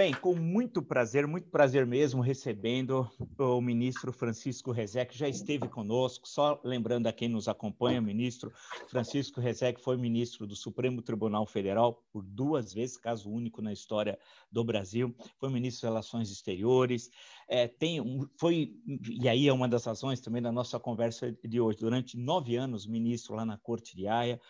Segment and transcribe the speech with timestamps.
[0.00, 3.06] Bem, com muito prazer, muito prazer mesmo, recebendo
[3.36, 6.26] o ministro Francisco Rezec, já esteve conosco.
[6.26, 8.50] Só lembrando a quem nos acompanha, o ministro
[8.88, 14.18] Francisco Rezec foi ministro do Supremo Tribunal Federal por duas vezes, caso único na história
[14.50, 15.14] do Brasil.
[15.38, 17.10] Foi ministro das Relações Exteriores.
[17.46, 21.60] É, tem um, foi, e aí é uma das razões também da nossa conversa de
[21.60, 24.40] hoje, durante nove anos, ministro lá na Corte de Haia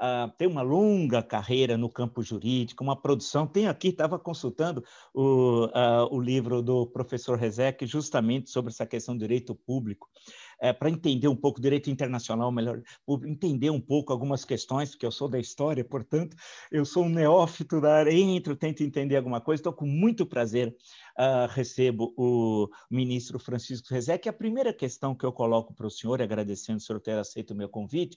[0.00, 3.46] uh, tem uma longa carreira no campo jurídico, uma produção.
[3.46, 4.84] Tem aqui, estava consultando
[5.14, 10.08] o, uh, o livro do professor Rezec justamente sobre essa questão do direito público,
[10.60, 12.82] é, para entender um pouco direito internacional, melhor,
[13.26, 16.36] entender um pouco algumas questões, porque eu sou da história, portanto,
[16.70, 20.74] eu sou um neófito da área, entro, tento entender alguma coisa, estou com muito prazer,
[21.18, 24.28] uh, recebo o ministro Francisco Rezec.
[24.28, 27.56] A primeira questão que eu coloco para o senhor, agradecendo o senhor ter aceito o
[27.56, 28.16] meu convite,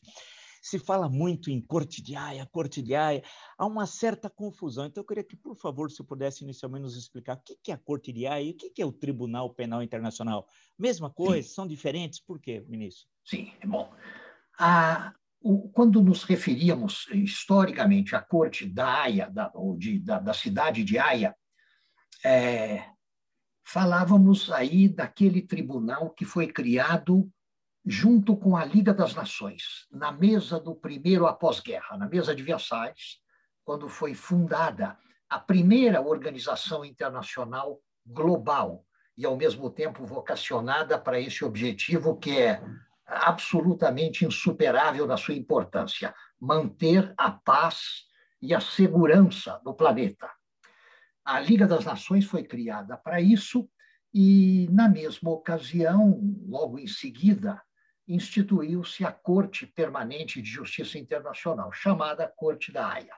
[0.62, 3.24] se fala muito em corte de aia, corte de aia,
[3.58, 4.86] há uma certa confusão.
[4.86, 7.78] Então, eu queria que, por favor, se pudesse inicialmente nos explicar o que é a
[7.78, 10.48] corte de aia e o que é o Tribunal Penal Internacional.
[10.78, 11.48] Mesma coisa?
[11.48, 11.54] Sim.
[11.54, 12.20] São diferentes?
[12.20, 13.08] Por quê, ministro?
[13.24, 13.92] Sim, é bom.
[14.60, 20.34] A, o, quando nos referíamos historicamente à corte da Haia, da, ou de, da, da
[20.34, 21.36] cidade de Haia,
[22.24, 22.86] é,
[23.64, 27.32] falávamos aí daquele tribunal que foi criado
[27.90, 33.18] junto com a Liga das Nações, na mesa do primeiro após-guerra, na mesa de Versalhes,
[33.66, 34.96] quando foi fundada
[35.28, 38.86] a primeira organização internacional global
[39.18, 42.62] e, ao mesmo tempo, vocacionada para esse objetivo que é
[43.08, 48.04] absolutamente insuperável na sua importância: manter a paz
[48.40, 50.30] e a segurança do planeta.
[51.26, 53.68] A Liga das Nações foi criada para isso
[54.14, 57.60] e, na mesma ocasião, logo em seguida,
[58.10, 63.14] instituiu-se a Corte Permanente de Justiça Internacional, chamada Corte da Haia,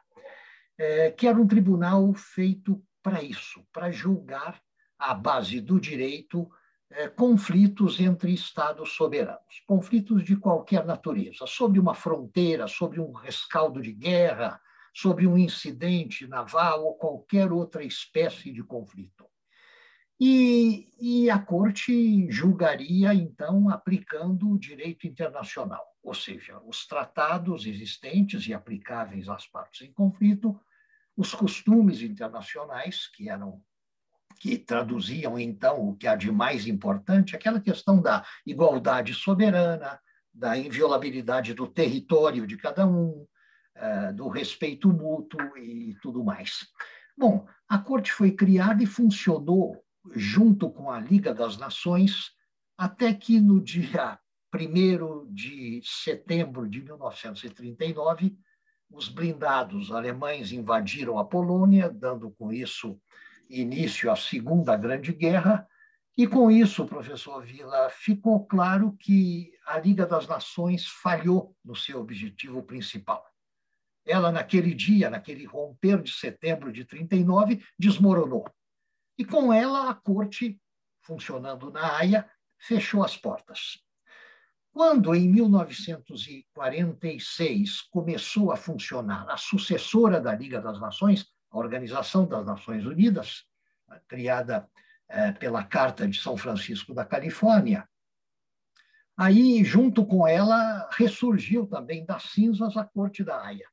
[0.77, 4.61] é, que era um tribunal feito para isso, para julgar,
[4.99, 6.51] à base do direito,
[6.89, 13.81] é, conflitos entre Estados soberanos, conflitos de qualquer natureza, sobre uma fronteira, sobre um rescaldo
[13.81, 14.59] de guerra,
[14.93, 19.20] sobre um incidente naval ou qualquer outra espécie de conflito.
[20.23, 28.45] E, e, a corte julgaria, então, aplicando o direito internacional, ou seja, os tratados existentes
[28.45, 30.55] e aplicáveis às partes em conflito,
[31.17, 33.63] os costumes internacionais, que eram
[34.39, 39.99] que traduziam, então, o que há de mais importante, aquela questão da igualdade soberana,
[40.31, 43.25] da inviolabilidade do território de cada um,
[43.73, 46.67] eh, do respeito mútuo e tudo mais.
[47.17, 49.83] Bom, a corte foi criada e funcionou
[50.13, 52.31] junto com a Liga das Nações,
[52.77, 54.19] até que no dia
[54.53, 58.37] 1 de setembro de 1939,
[58.89, 62.99] os blindados alemães invadiram a Polônia, dando com isso
[63.49, 65.65] início à Segunda Grande Guerra.
[66.17, 72.01] E com isso, professor Vila, ficou claro que a Liga das Nações falhou no seu
[72.01, 73.25] objetivo principal.
[74.05, 78.45] Ela, naquele dia, naquele romper de setembro de 39, desmoronou
[79.21, 80.59] e com ela a corte,
[81.03, 82.27] funcionando na Haia,
[82.57, 83.79] fechou as portas.
[84.71, 92.43] Quando, em 1946, começou a funcionar a sucessora da Liga das Nações, a Organização das
[92.43, 93.45] Nações Unidas,
[94.07, 94.67] criada
[95.07, 97.87] eh, pela Carta de São Francisco da Califórnia,
[99.15, 103.69] aí, junto com ela, ressurgiu também das cinzas a Corte da Haia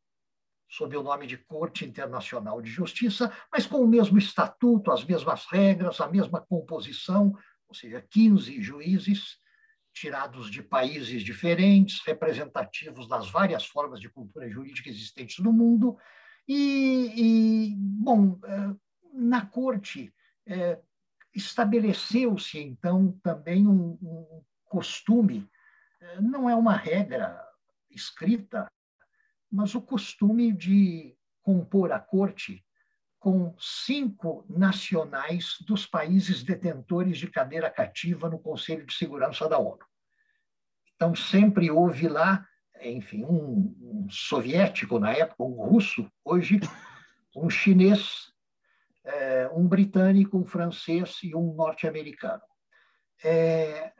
[0.68, 5.46] sob o nome de Corte Internacional de Justiça, mas com o mesmo estatuto, as mesmas
[5.46, 7.34] regras, a mesma composição,
[7.66, 9.38] ou seja, 15 juízes
[9.92, 15.96] tirados de países diferentes, representativos das várias formas de cultura jurídica existentes no mundo.
[16.46, 18.74] E, e bom, é,
[19.12, 20.14] na Corte
[20.46, 20.78] é,
[21.34, 25.48] estabeleceu-se, então, também um, um costume,
[26.00, 27.42] é, não é uma regra
[27.90, 28.70] escrita,
[29.50, 32.64] mas o costume de compor a corte
[33.18, 39.84] com cinco nacionais dos países detentores de cadeira cativa no Conselho de Segurança da ONU.
[40.94, 42.46] Então, sempre houve lá,
[42.80, 46.60] enfim, um, um soviético na época, um russo, hoje,
[47.36, 48.32] um chinês,
[49.04, 52.42] é, um britânico, um francês e um norte-americano.
[53.24, 53.92] É,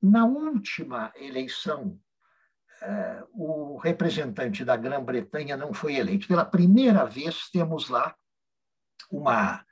[0.00, 2.05] na última eleição eh,
[3.32, 6.28] o representante da Grã-Bretanha não foi eleito.
[6.28, 8.14] Pela primeira vez, temos lá
[9.10, 9.64] uma,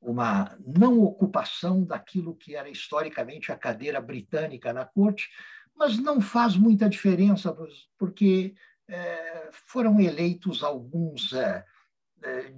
[0.00, 5.28] uma não ocupação daquilo que era historicamente a cadeira britânica na corte,
[5.76, 7.56] mas não faz muita diferença,
[7.96, 8.54] porque
[8.88, 11.64] é, foram eleitos alguns eh,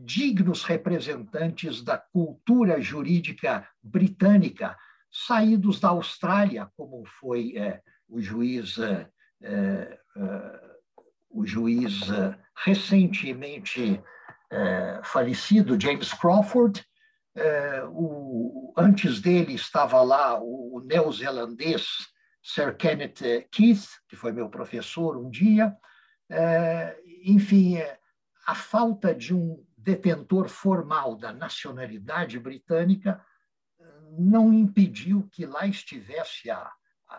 [0.04, 4.75] dignos representantes da cultura jurídica britânica,
[5.10, 7.54] saídos da Austrália, como foi
[8.08, 8.78] o juiz,
[9.42, 10.60] é, é,
[11.31, 12.00] o juiz
[12.64, 14.02] recentemente
[15.04, 16.84] falecido James Crawford.
[17.92, 21.87] O, antes dele estava lá o neozelandês
[22.42, 25.72] Sir Kenneth Keith, que foi meu professor um dia.
[27.25, 27.78] Enfim,
[28.44, 33.25] a falta de um detentor formal da nacionalidade britânica
[34.19, 36.70] não impediu que lá estivesse a,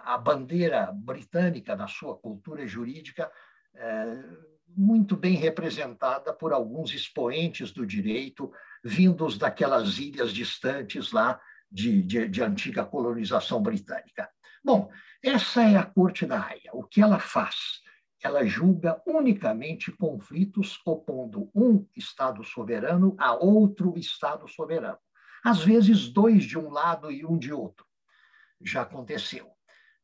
[0.04, 3.32] a bandeira britânica na sua cultura jurídica,
[3.76, 4.24] é,
[4.68, 8.52] muito bem representada por alguns expoentes do direito
[8.84, 11.40] vindos daquelas ilhas distantes lá
[11.70, 14.30] de, de, de antiga colonização britânica.
[14.64, 14.90] Bom,
[15.24, 16.72] essa é a Corte da Haia.
[16.74, 17.82] O que ela faz?
[18.24, 25.00] Ela julga unicamente conflitos opondo um Estado soberano a outro Estado soberano
[25.44, 27.86] às vezes dois de um lado e um de outro.
[28.62, 29.52] Já aconteceu.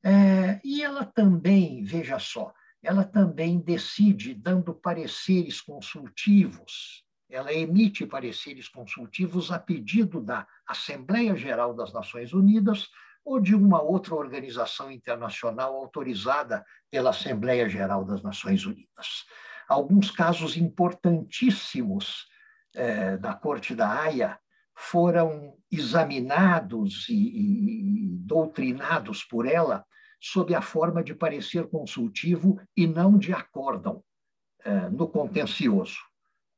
[0.07, 7.03] É, e ela também, veja só, ela também decide dando pareceres consultivos.
[7.29, 12.87] Ela emite pareceres consultivos a pedido da Assembleia Geral das Nações Unidas
[13.25, 19.25] ou de uma outra organização internacional autorizada pela Assembleia Geral das Nações Unidas.
[19.67, 22.27] Alguns casos importantíssimos
[22.73, 24.39] é, da Corte da Haia
[24.73, 29.85] foram examinados e, e, doutrinados por ela
[30.19, 34.03] sob a forma de parecer consultivo e não de acórdão
[34.63, 35.97] eh, no contencioso.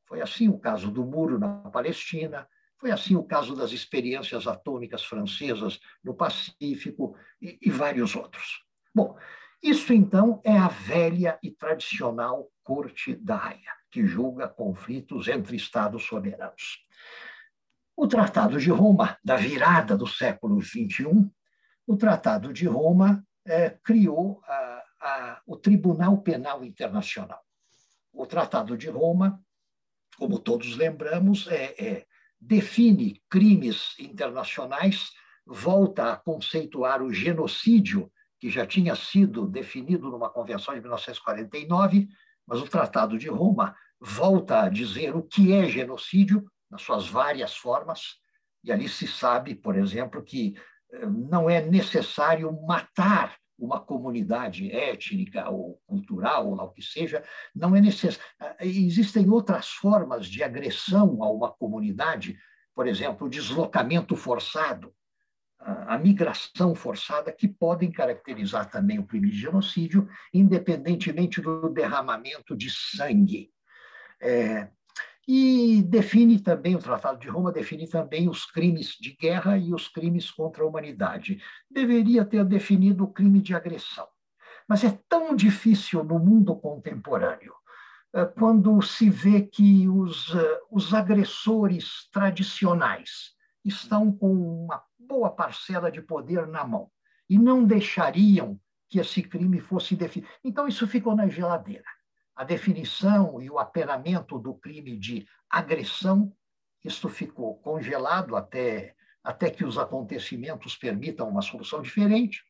[0.07, 2.47] Foi assim o caso do muro na Palestina,
[2.79, 8.63] foi assim o caso das experiências atômicas francesas no Pacífico e, e vários outros.
[8.95, 9.17] Bom,
[9.61, 16.05] isso então é a velha e tradicional Corte da Haia, que julga conflitos entre Estados
[16.05, 16.79] soberanos.
[17.95, 21.29] O Tratado de Roma, da virada do século XXI,
[21.85, 23.25] o Tratado de Roma
[23.83, 27.41] criou a, a, o Tribunal Penal Internacional.
[28.13, 29.41] O Tratado de Roma,
[30.17, 32.05] como todos lembramos, é, é,
[32.39, 35.11] define crimes internacionais,
[35.45, 42.07] volta a conceituar o genocídio, que já tinha sido definido numa convenção de 1949,
[42.45, 47.55] mas o Tratado de Roma volta a dizer o que é genocídio, nas suas várias
[47.55, 48.19] formas,
[48.63, 50.55] e ali se sabe, por exemplo, que
[51.07, 57.75] não é necessário matar uma comunidade étnica ou cultural, ou lá o que seja, não
[57.75, 58.25] é necessário.
[58.59, 62.37] Eh, existem outras formas de agressão a uma comunidade,
[62.73, 64.93] por exemplo, o deslocamento forçado,
[65.59, 72.69] a migração forçada, que podem caracterizar também o crime de genocídio, independentemente do derramamento de
[72.69, 73.51] sangue.
[74.21, 74.69] É,
[75.31, 79.87] e define também, o Tratado de Roma define também os crimes de guerra e os
[79.87, 81.39] crimes contra a humanidade.
[81.69, 84.07] Deveria ter definido o crime de agressão.
[84.67, 87.53] Mas é tão difícil no mundo contemporâneo,
[88.11, 94.33] eh, quando se vê que os, eh, os agressores tradicionais estão com
[94.65, 96.89] uma boa parcela de poder na mão
[97.29, 98.59] e não deixariam
[98.89, 100.31] que esse crime fosse definido.
[100.43, 101.85] Então, isso ficou na geladeira
[102.39, 106.33] a definição e o apenamento do crime de agressão,
[106.81, 112.41] isto ficou congelado até, até que os acontecimentos permitam uma solução diferente.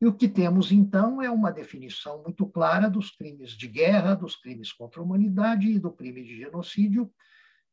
[0.00, 4.36] E o que temos, então, é uma definição muito clara dos crimes de guerra, dos
[4.36, 7.12] crimes contra a humanidade e do crime de genocídio,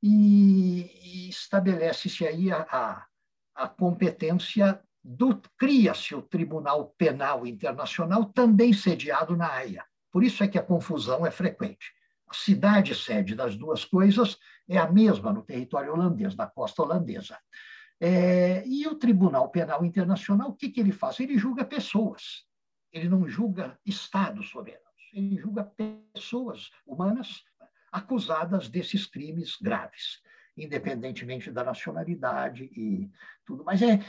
[0.02, 3.06] e, e estabelece-se aí a, a,
[3.56, 5.42] a competência do.
[5.58, 9.86] cria-se o Tribunal Penal Internacional, também sediado na Haia.
[10.14, 11.92] Por isso é que a confusão é frequente.
[12.30, 14.38] A cidade sede das duas coisas
[14.70, 17.40] é a mesma no território holandês, na costa holandesa.
[18.00, 21.20] É, e o Tribunal Penal Internacional, o que, que ele faz?
[21.20, 22.46] Ele julga pessoas,
[22.92, 27.44] ele não julga estados soberanos, ele julga pessoas humanas
[27.92, 30.22] acusadas desses crimes graves,
[30.56, 33.10] independentemente da nacionalidade e
[33.46, 33.64] tudo.
[33.64, 34.00] Mas é,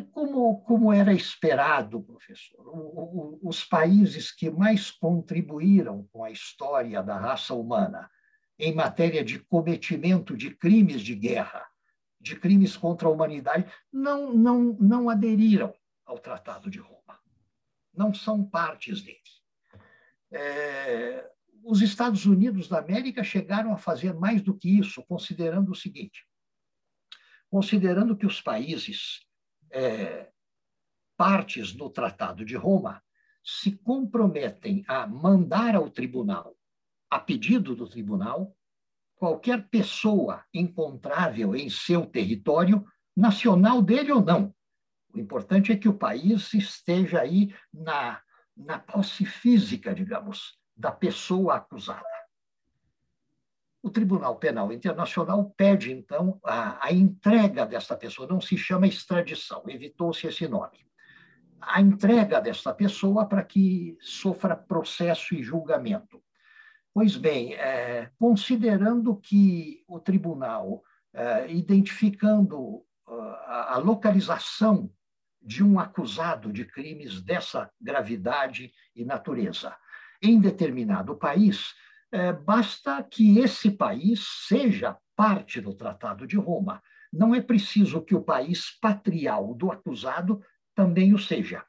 [0.00, 7.02] como, como era esperado, professor, o, o, os países que mais contribuíram com a história
[7.02, 8.10] da raça humana
[8.58, 11.66] em matéria de cometimento de crimes de guerra,
[12.20, 15.74] de crimes contra a humanidade, não, não, não aderiram
[16.06, 17.18] ao Tratado de Roma.
[17.92, 19.18] Não são partes dele.
[20.30, 21.28] É,
[21.64, 26.26] os Estados Unidos da América chegaram a fazer mais do que isso, considerando o seguinte:
[27.50, 29.20] considerando que os países
[29.72, 30.30] é,
[31.16, 33.02] partes no Tratado de Roma
[33.44, 36.56] se comprometem a mandar ao tribunal,
[37.10, 38.56] a pedido do tribunal,
[39.16, 42.84] qualquer pessoa encontrável em seu território,
[43.16, 44.54] nacional dele ou não.
[45.12, 48.20] O importante é que o país esteja aí na,
[48.56, 52.11] na posse física, digamos, da pessoa acusada.
[53.82, 59.64] O Tribunal Penal Internacional pede, então, a, a entrega dessa pessoa, não se chama extradição,
[59.66, 60.86] evitou-se esse nome.
[61.60, 66.22] A entrega dessa pessoa para que sofra processo e julgamento.
[66.94, 74.90] Pois bem, é, considerando que o tribunal, é, identificando a, a localização
[75.40, 79.76] de um acusado de crimes dessa gravidade e natureza
[80.22, 81.74] em determinado país,
[82.12, 86.82] é, basta que esse país seja parte do Tratado de Roma.
[87.12, 90.42] Não é preciso que o país patrial do acusado
[90.74, 91.64] também o seja.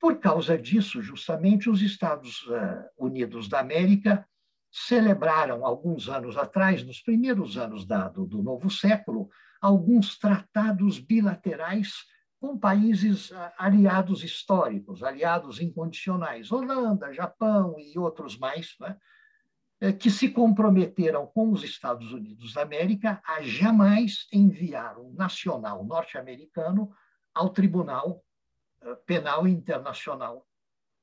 [0.00, 4.26] Por causa disso, justamente, os Estados é, Unidos da América
[4.70, 9.28] celebraram, alguns anos atrás, nos primeiros anos do, do novo século,
[9.60, 11.92] alguns tratados bilaterais
[12.40, 18.96] com países ah, aliados históricos, aliados incondicionais, Holanda, Japão e outros mais, né?
[19.80, 25.84] Eh, que se comprometeram com os Estados Unidos da América a jamais enviar um nacional
[25.84, 26.92] norte-americano
[27.34, 28.24] ao Tribunal
[28.82, 30.46] eh, Penal Internacional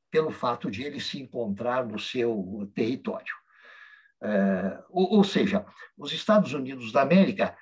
[0.09, 3.33] pelo fato de ele se encontrar no seu território.
[4.89, 5.65] Ou, ou, seja,
[5.97, 7.57] os Estados Unidos da América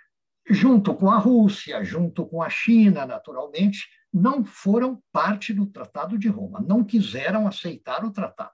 [0.50, 6.28] junto com a Rússia, junto com a China, naturalmente, não foram parte do Tratado de
[6.28, 8.52] Roma, não quiseram aceitar o tratado.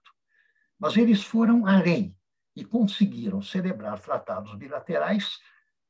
[0.77, 2.14] Mas eles foram além
[2.55, 5.39] e conseguiram celebrar tratados bilaterais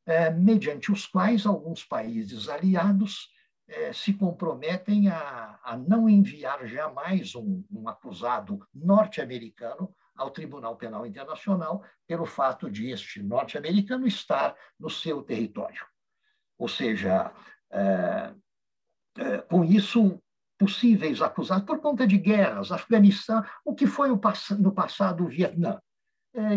[0.06, 3.30] eh, mediante os quais alguns países aliados
[3.68, 11.06] eh, se comprometem a, a, não enviar jamais um, um acusado norte-americano ao Tribunal Penal
[11.06, 15.86] Internacional pelo fato de este norte-americano estar no seu território.
[16.58, 17.34] Ou seja,
[17.72, 18.34] é,
[19.50, 20.22] com isso,
[20.58, 25.80] possíveis acusados por conta de guerras, Afeganistão, o que foi no passado o Vietnã,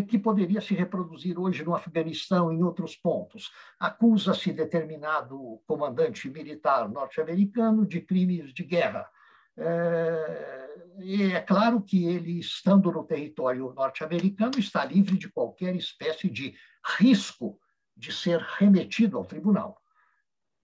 [0.09, 3.53] que poderia se reproduzir hoje no Afeganistão em outros pontos.
[3.79, 9.09] Acusa-se determinado comandante militar norte-americano de crimes de guerra.
[9.57, 10.69] É,
[11.01, 16.55] e é claro que ele, estando no território norte-americano, está livre de qualquer espécie de
[16.99, 17.59] risco
[17.97, 19.81] de ser remetido ao tribunal.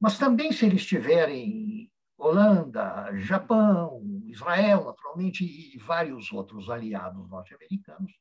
[0.01, 8.13] Mas também, se ele estiver em Holanda, Japão, Israel, naturalmente, e vários outros aliados norte-americanos,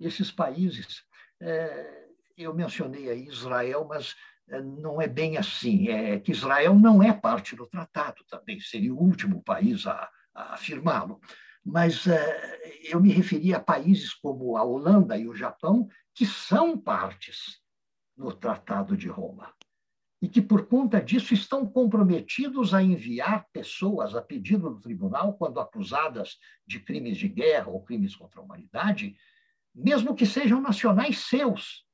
[0.00, 1.02] esses países,
[1.40, 2.04] é,
[2.36, 4.14] eu mencionei aí Israel, mas
[4.48, 5.88] é, não é bem assim.
[5.88, 10.54] É que Israel não é parte do tratado também, seria o último país a, a
[10.54, 11.20] afirmá-lo.
[11.64, 16.78] Mas é, eu me referi a países como a Holanda e o Japão, que são
[16.78, 17.60] partes
[18.16, 19.52] no Tratado de Roma
[20.24, 25.60] e que, por conta disso, estão comprometidos a enviar pessoas a pedido do tribunal, quando
[25.60, 29.14] acusadas de crimes de guerra ou crimes contra a humanidade,
[29.74, 31.84] mesmo que sejam nacionais seus.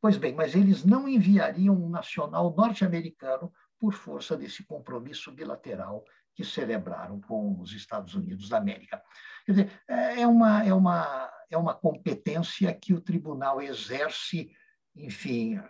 [0.00, 6.44] Pois bem, mas eles não enviariam um nacional norte-americano por força desse compromisso bilateral que
[6.44, 9.02] celebraram com os Estados Unidos da América.
[9.46, 14.50] Quer dizer, é uma, é uma, é uma competência que o tribunal exerce,
[14.94, 15.60] enfim,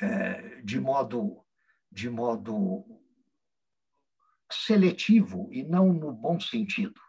[0.00, 1.42] é, de modo
[1.90, 2.84] de modo
[4.52, 7.00] seletivo e não no bom sentido.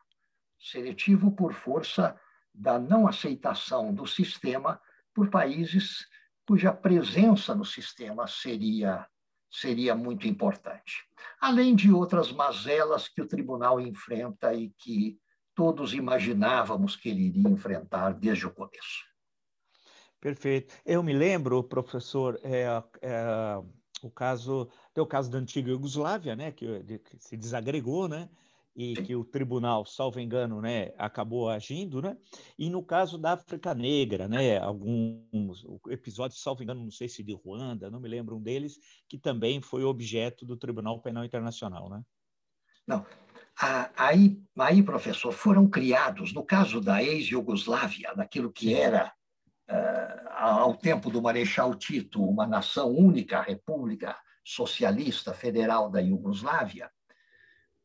[0.58, 2.18] Seletivo por força
[2.58, 4.82] da não aceitação do sistema
[5.14, 6.08] por países
[6.48, 9.08] cuja presença no sistema seria
[9.50, 11.06] seria muito importante.
[11.40, 15.18] Além de outras mazelas que o tribunal enfrenta e que
[15.56, 19.06] todos imaginávamos que ele iria enfrentar desde o começo.
[20.20, 20.74] Perfeito.
[20.86, 22.66] Eu me lembro, professor, é,
[23.02, 23.58] é,
[24.02, 28.30] o caso, o caso da antiga Iugoslávia, né, que, que, se desagregou, né,
[28.78, 32.16] e que o tribunal, salvo engano, né, acabou agindo, né,
[32.60, 37.34] e no caso da África Negra, né, alguns episódios, salvo engano, não sei se de
[37.34, 38.78] Ruanda, não me lembro um deles,
[39.10, 42.04] que também foi objeto do Tribunal Penal Internacional, né?
[42.86, 43.04] Não,
[43.98, 49.12] aí, aí, professor, foram criados, no caso da ex-Iugoslávia, daquilo que era
[49.68, 56.90] eh, ao tempo do Marechal Tito, uma nação única, a República Socialista Federal da Iugoslávia,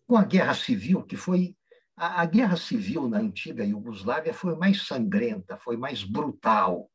[0.06, 1.56] com a Guerra Civil, que foi.
[1.97, 6.90] A, a Guerra Civil na antiga Iugoslávia foi mais sangrenta, foi mais brutal,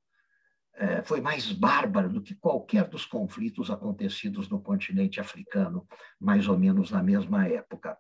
[0.75, 5.87] é, foi mais bárbara do que qualquer dos conflitos acontecidos no continente africano,
[6.19, 7.97] mais ou menos na mesma época.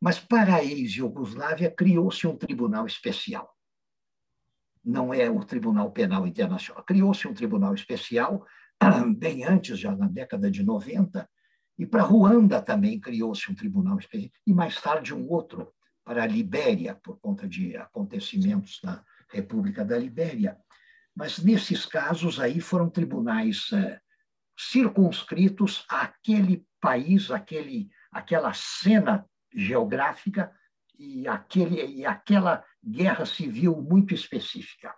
[0.00, 3.54] Mas para a ex-Iugoslávia criou-se um tribunal especial
[4.84, 6.82] não é o Tribunal Penal Internacional.
[6.84, 8.44] Criou-se um tribunal especial
[9.16, 11.28] bem antes, já na década de 90,
[11.80, 15.72] e para Ruanda também criou-se um tribunal especial, e mais tarde um outro
[16.04, 20.58] para a Libéria, por conta de acontecimentos na República da Libéria.
[21.16, 23.98] Mas nesses casos aí foram tribunais eh,
[24.58, 30.52] circunscritos àquele país, àquele, àquela cena geográfica
[30.98, 34.94] e, aquele, e aquela guerra civil muito específica.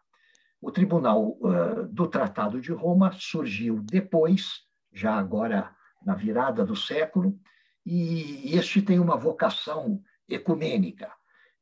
[0.61, 4.62] O Tribunal uh, do Tratado de Roma surgiu depois,
[4.93, 5.73] já agora
[6.04, 7.38] na virada do século,
[7.85, 11.12] e este tem uma vocação ecumênica,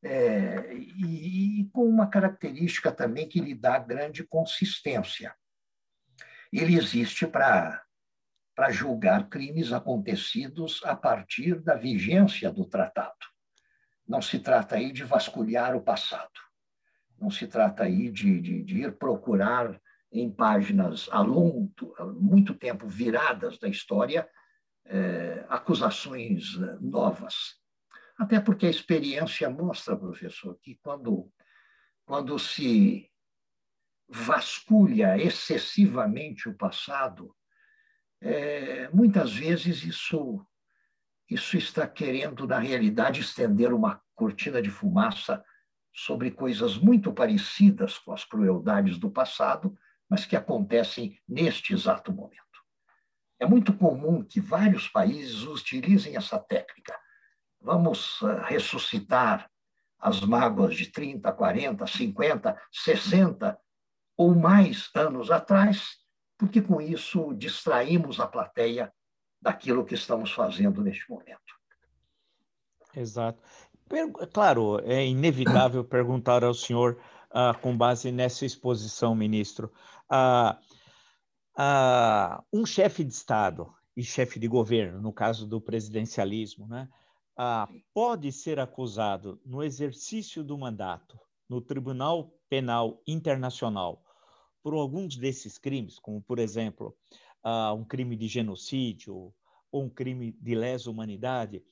[0.03, 5.35] é, e, e com uma característica também que lhe dá grande consistência.
[6.51, 7.81] Ele existe para
[8.69, 13.31] julgar crimes acontecidos a partir da vigência do tratado.
[14.07, 16.31] Não se trata aí de vasculhar o passado.
[17.17, 19.79] Não se trata aí de, de, de ir procurar
[20.11, 21.71] em páginas há longo,
[22.19, 24.29] muito tempo viradas da história
[24.85, 27.55] é, acusações novas.
[28.17, 31.31] Até porque a experiência mostra, professor, que quando,
[32.05, 33.09] quando se
[34.07, 37.33] vasculha excessivamente o passado,
[38.19, 40.45] é, muitas vezes isso,
[41.29, 45.43] isso está querendo, na realidade, estender uma cortina de fumaça
[45.93, 49.75] sobre coisas muito parecidas com as crueldades do passado,
[50.11, 52.41] mas que acontecem neste exato momento.
[53.39, 56.99] É muito comum que vários países utilizem essa técnica.
[57.61, 59.49] Vamos eh, ressuscitar
[59.97, 63.57] as mágoas de 30, 40, 50, 60
[64.17, 66.01] ou mais anos atrás
[66.37, 68.91] porque com isso distraímos a plateia
[69.41, 71.39] daquilo que estamos fazendo neste momento.
[72.93, 73.41] Exato.
[74.33, 76.99] Claro, é inevitável perguntar ao senhor,
[77.33, 79.71] ah, com base nessa exposição, ministro,
[80.09, 80.59] ah,
[81.57, 86.87] ah, um chefe de Estado e chefe de governo, no caso do presidencialismo, né,
[87.93, 94.03] pode ser acusado no exercício do mandato no Tribunal Penal Internacional
[94.63, 96.95] por alguns desses crimes, como, por exemplo,
[97.75, 99.33] um crime de genocídio
[99.71, 101.63] ou um crime de lesa humanidade,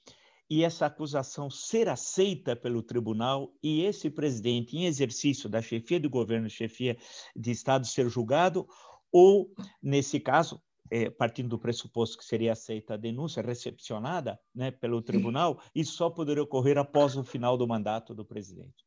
[0.50, 6.10] e essa acusação ser aceita pelo tribunal e esse presidente, em exercício da chefia do
[6.10, 6.98] governo, chefia
[7.36, 8.68] de Estado, ser julgado,
[9.12, 15.02] ou, nesse caso, é, partindo do pressuposto que seria aceita a denúncia, recepcionada né, pelo
[15.02, 18.86] tribunal, isso só poderia ocorrer após o final do mandato do presidente.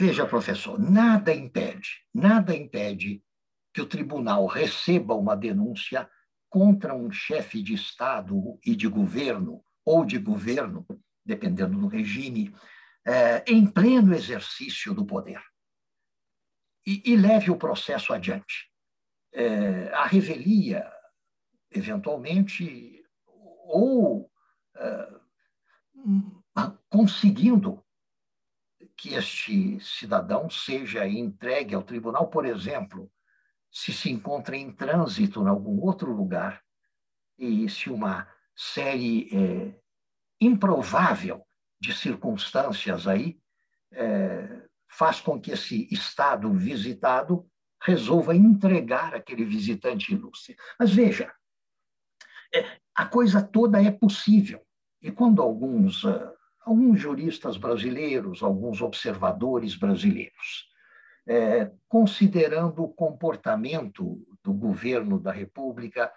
[0.00, 3.22] Veja, professor, nada impede, nada impede
[3.74, 6.08] que o tribunal receba uma denúncia
[6.48, 10.86] contra um chefe de Estado e de governo, ou de governo,
[11.24, 12.54] dependendo do regime,
[13.04, 15.42] é, em pleno exercício do poder.
[16.86, 18.70] E, e leve o processo adiante.
[19.32, 20.90] É, a revelia,
[21.70, 24.30] eventualmente, ou
[24.76, 25.20] é,
[26.88, 27.84] conseguindo
[28.96, 33.10] que este cidadão seja entregue ao tribunal, por exemplo,
[33.70, 36.62] se se encontra em trânsito em algum outro lugar
[37.38, 38.28] e se uma
[38.60, 39.74] série é,
[40.40, 41.46] improvável
[41.80, 43.40] de circunstâncias aí
[43.92, 47.48] é, faz com que esse estado visitado
[47.82, 50.56] resolva entregar aquele visitante ilustre.
[50.78, 51.32] Mas veja,
[52.54, 54.60] é, a coisa toda é possível.
[55.00, 60.68] E quando alguns uh, alguns juristas brasileiros, alguns observadores brasileiros,
[61.26, 66.12] é, considerando o comportamento do governo da República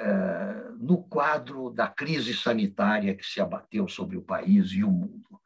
[0.00, 5.38] é, no quadro da crise sanitária que se abateu sobre o país e o mundo.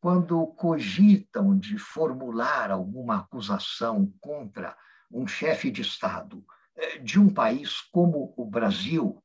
[0.00, 4.76] Quando cogitam de formular alguma acusação contra
[5.10, 6.44] um chefe de Estado
[6.76, 9.22] é, de um país como o Brasil,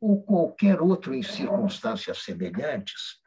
[0.00, 3.20] ou qualquer outro em circunstâncias semelhantes,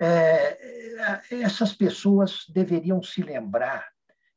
[0.00, 3.88] é, essas pessoas deveriam se lembrar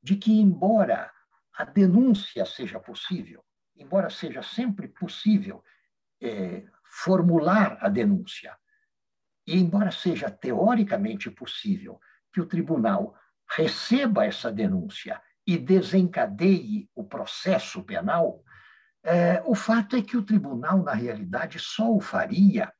[0.02, 1.12] de que, embora
[1.54, 3.44] a denúncia seja possível,
[3.82, 5.64] embora seja sempre possível
[6.22, 8.56] é, formular a denúncia,
[9.46, 12.00] e embora seja teoricamente possível
[12.32, 13.16] que o tribunal
[13.50, 18.44] receba essa denúncia e desencadeie o processo penal,
[19.04, 22.72] é, o fato é que o tribunal, na realidade, só o faria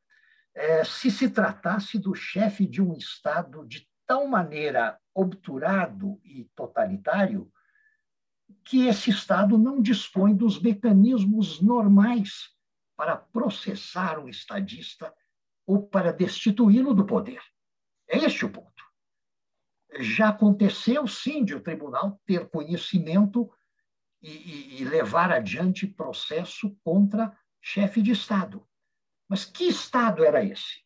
[0.54, 7.52] é, se se tratasse do chefe de um Estado de tal maneira obturado e totalitário
[8.64, 12.50] que esse Estado não dispõe dos mecanismos normais
[12.96, 15.14] para processar um estadista
[15.66, 17.42] ou para destituí-lo do poder.
[18.08, 18.70] É este o ponto.
[20.00, 23.52] já aconteceu, sim, de o tribunal ter conhecimento
[24.22, 28.66] e, e, e levar adiante processo contra chefe de Estado.
[29.28, 30.84] Mas que Estado era esse?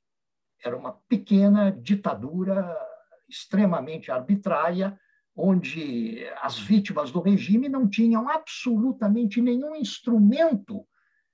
[0.63, 2.75] Era uma pequena ditadura
[3.27, 4.99] extremamente arbitrária,
[5.35, 10.87] onde as vítimas do regime não tinham absolutamente nenhum instrumento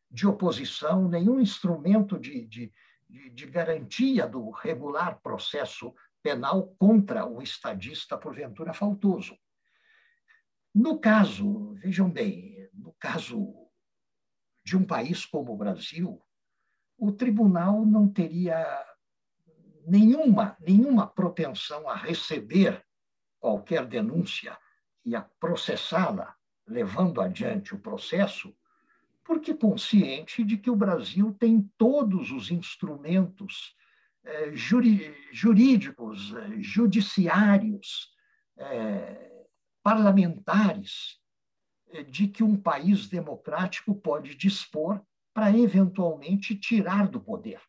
[0.09, 2.73] de oposição, nenhum instrumento de, de,
[3.07, 9.37] de, garantia do regular processo penal contra o estadista, porventura faltoso.
[10.73, 13.53] No caso, vejam bem, no caso
[14.63, 16.21] de um país como o Brasil,
[16.97, 18.65] o tribunal não teria
[19.85, 22.83] nenhuma, nenhuma propensão a receber
[23.41, 24.57] qualquer denúncia
[25.03, 26.33] e a processá-la,
[26.65, 28.55] levando adiante o processo,
[29.25, 33.75] porque consciente de que o Brasil tem todos os instrumentos
[34.23, 34.51] eh,
[35.31, 38.11] jurídicos, eh, judiciários,
[38.57, 39.47] eh,
[39.83, 41.19] parlamentares,
[42.07, 45.01] de que um país democrático pode dispor
[45.33, 47.59] para eventualmente tirar do poder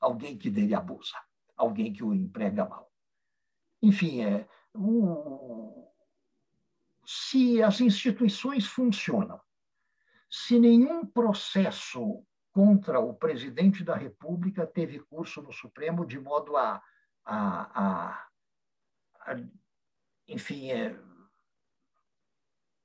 [0.00, 1.16] alguém que dele abusa,
[1.56, 2.90] alguém que o emprega mal.
[3.82, 5.92] Enfim, é, o,
[7.04, 9.40] se as instituições funcionam,
[10.30, 16.82] se nenhum processo contra o presidente da República teve curso no Supremo de modo a,
[17.24, 18.28] a, a,
[19.20, 19.36] a
[20.26, 20.96] enfim, é,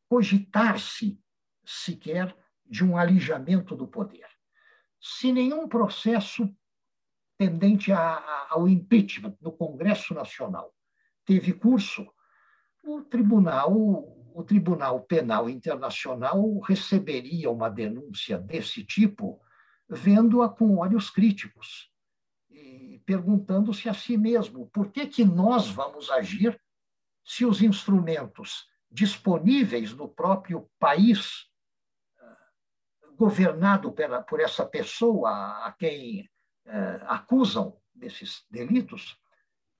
[0.09, 1.19] cogitar-se
[1.63, 4.27] sequer de um alijamento do poder.
[4.99, 6.51] Se nenhum processo
[7.37, 10.74] tendente a, ao impeachment no Congresso Nacional
[11.25, 12.07] teve curso,
[12.83, 19.41] o Tribunal, o Tribunal Penal Internacional receberia uma denúncia desse tipo,
[19.89, 21.91] vendo-a com olhos críticos
[22.49, 26.59] e perguntando-se a si mesmo por que que nós vamos agir
[27.23, 31.49] se os instrumentos disponíveis no próprio país
[33.15, 35.29] governado pela, por essa pessoa
[35.65, 36.29] a quem
[36.65, 39.17] eh, acusam desses delitos,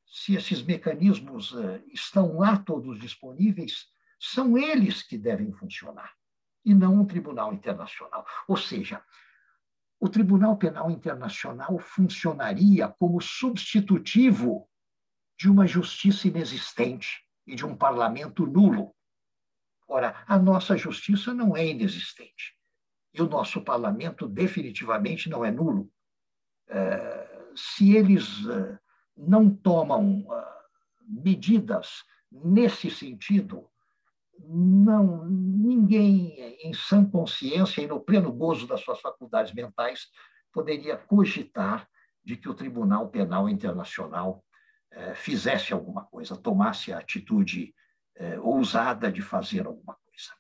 [0.06, 3.88] se esses mecanismos eh, estão lá todos disponíveis,
[4.20, 6.14] são eles que devem funcionar,
[6.64, 8.26] e não um tribunal internacional.
[8.48, 9.04] Ou seja,
[10.00, 14.70] o Tribunal Penal Internacional funcionaria como substitutivo
[15.38, 18.94] de uma justiça inexistente e de um parlamento nulo.
[19.88, 22.56] Ora, a nossa justiça não é inexistente.
[23.14, 25.90] E o nosso parlamento definitivamente não é nulo.
[26.68, 28.80] É, se eles é,
[29.16, 30.46] não tomam é,
[31.08, 33.70] medidas nesse sentido,
[34.48, 40.08] não ninguém em sã consciência e no pleno gozo das suas faculdades mentais
[40.52, 41.88] poderia cogitar
[42.24, 44.44] de que o Tribunal Penal Internacional
[45.16, 47.74] fizesse alguma coisa, tomasse a atitude
[48.16, 50.32] é, ousada de fazer alguma coisa.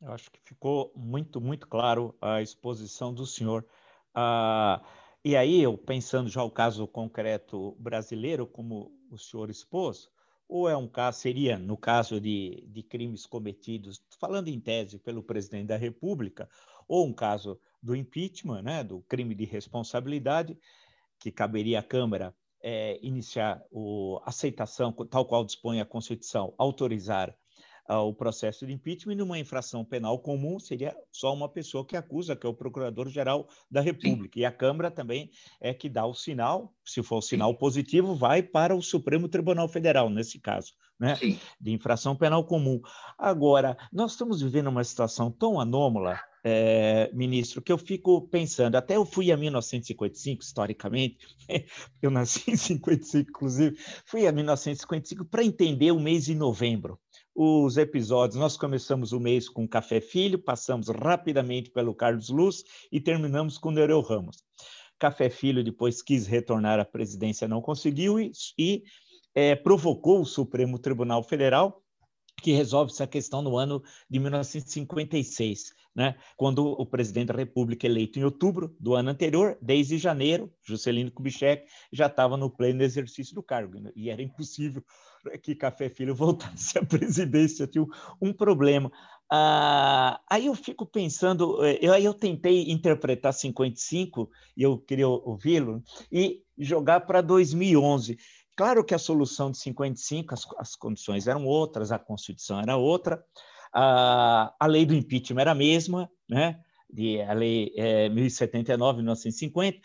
[0.00, 3.66] Eu acho que ficou muito, muito claro a exposição do senhor.
[4.14, 4.82] Ah,
[5.24, 10.08] e aí, eu pensando já o caso concreto brasileiro, como o senhor expôs,
[10.48, 15.22] ou é um caso, seria no caso de, de crimes cometidos, falando em tese, pelo
[15.22, 16.48] presidente da República,
[16.88, 20.58] ou um caso do impeachment, né, do crime de responsabilidade,
[21.18, 23.62] que caberia à Câmara é, iniciar
[24.24, 27.36] a aceitação, tal qual dispõe a Constituição, autorizar
[27.90, 31.96] uh, o processo de impeachment, e numa infração penal comum seria só uma pessoa que
[31.96, 34.34] acusa, que é o Procurador-Geral da República.
[34.34, 34.40] Sim.
[34.40, 37.58] E a Câmara também é que dá o sinal, se for o sinal Sim.
[37.58, 40.72] positivo, vai para o Supremo Tribunal Federal, nesse caso.
[41.00, 41.14] Né,
[41.58, 42.78] de infração penal comum.
[43.16, 48.96] Agora, nós estamos vivendo uma situação tão anômala é, ministro, que eu fico pensando, até
[48.96, 51.18] eu fui a 1955, historicamente,
[52.00, 56.98] eu nasci em 55, inclusive, fui a 1955 para entender o mês de novembro.
[57.34, 63.00] Os episódios, nós começamos o mês com Café Filho, passamos rapidamente pelo Carlos Luz e
[63.00, 64.42] terminamos com Nereu Ramos.
[64.98, 68.82] Café Filho depois quis retornar à presidência, não conseguiu e, e
[69.34, 71.82] é, provocou o Supremo Tribunal Federal
[72.42, 76.16] que resolve essa questão no ano de 1956 né?
[76.36, 81.66] quando o presidente da República, eleito em outubro do ano anterior, desde janeiro, Juscelino Kubitschek
[81.92, 83.90] já estava no pleno exercício do cargo, né?
[83.94, 84.82] e era impossível
[85.42, 87.84] que Café Filho voltasse à presidência, tinha
[88.20, 88.90] um problema.
[89.32, 95.82] Ah, aí eu fico pensando, eh, eu, eu tentei interpretar 55, e eu queria ouvi-lo,
[96.10, 98.18] e jogar para 2011.
[98.56, 103.24] Claro que a solução de 55, as, as condições eram outras, a Constituição era outra,
[103.72, 106.60] a, a lei do impeachment era a mesma, né?
[106.92, 109.80] De, a lei é, 1079, 1950.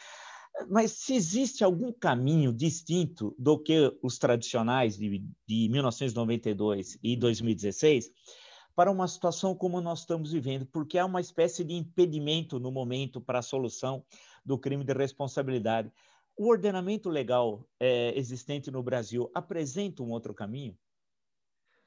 [0.70, 8.10] Mas se existe algum caminho distinto do que os tradicionais de, de 1992 e 2016
[8.76, 13.22] para uma situação como nós estamos vivendo, porque há uma espécie de impedimento no momento
[13.22, 14.04] para a solução
[14.46, 15.92] do crime de responsabilidade.
[16.38, 20.78] O ordenamento legal é, existente no Brasil apresenta um outro caminho?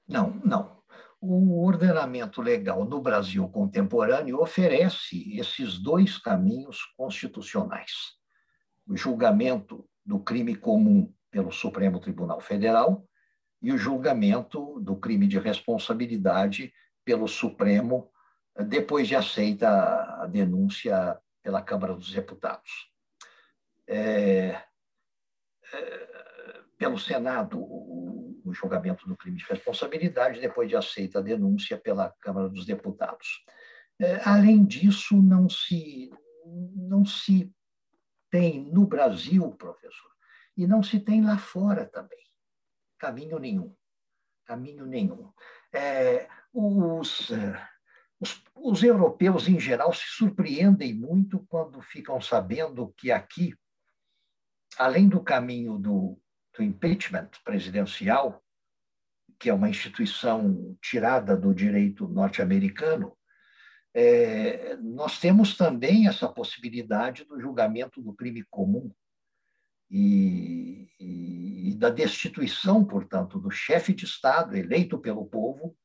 [0.07, 0.78] Não, não.
[1.21, 7.93] O ordenamento legal no Brasil contemporâneo oferece esses dois caminhos constitucionais:
[8.87, 13.05] o julgamento do crime comum pelo Supremo Tribunal Federal
[13.61, 16.73] e o julgamento do crime de responsabilidade
[17.05, 18.11] pelo Supremo,
[18.67, 19.69] depois de aceita
[20.23, 22.93] a denúncia pela Câmara dos Deputados.
[23.89, 24.63] É,
[25.73, 27.59] é, pelo Senado,
[28.49, 33.45] o, julgamento do crime de responsabilidade, depois de aceita a denúncia pela Câmara dos Deputados.
[33.99, 36.11] É, além disso, não se,
[36.75, 37.53] não se
[38.31, 40.11] tem no Brasil, professor,
[40.57, 42.25] e não se tem lá fora também,
[42.99, 43.75] caminho nenhum.
[44.45, 45.31] Caminho nenhum.
[45.73, 47.69] É, os, é,
[48.21, 53.55] os, os europeus, em geral, se surpreendem muito quando ficam sabendo que aqui
[54.79, 56.19] além do caminho do,
[56.59, 58.43] do impeachment presidencial,
[59.39, 63.17] que é uma instituição tirada do direito norte-americano,
[63.95, 68.93] é, nós temos também essa possibilidade do julgamento do crime comum
[69.89, 75.77] e, e, e, da destituição, portanto, do chefe de Estado eleito pelo povo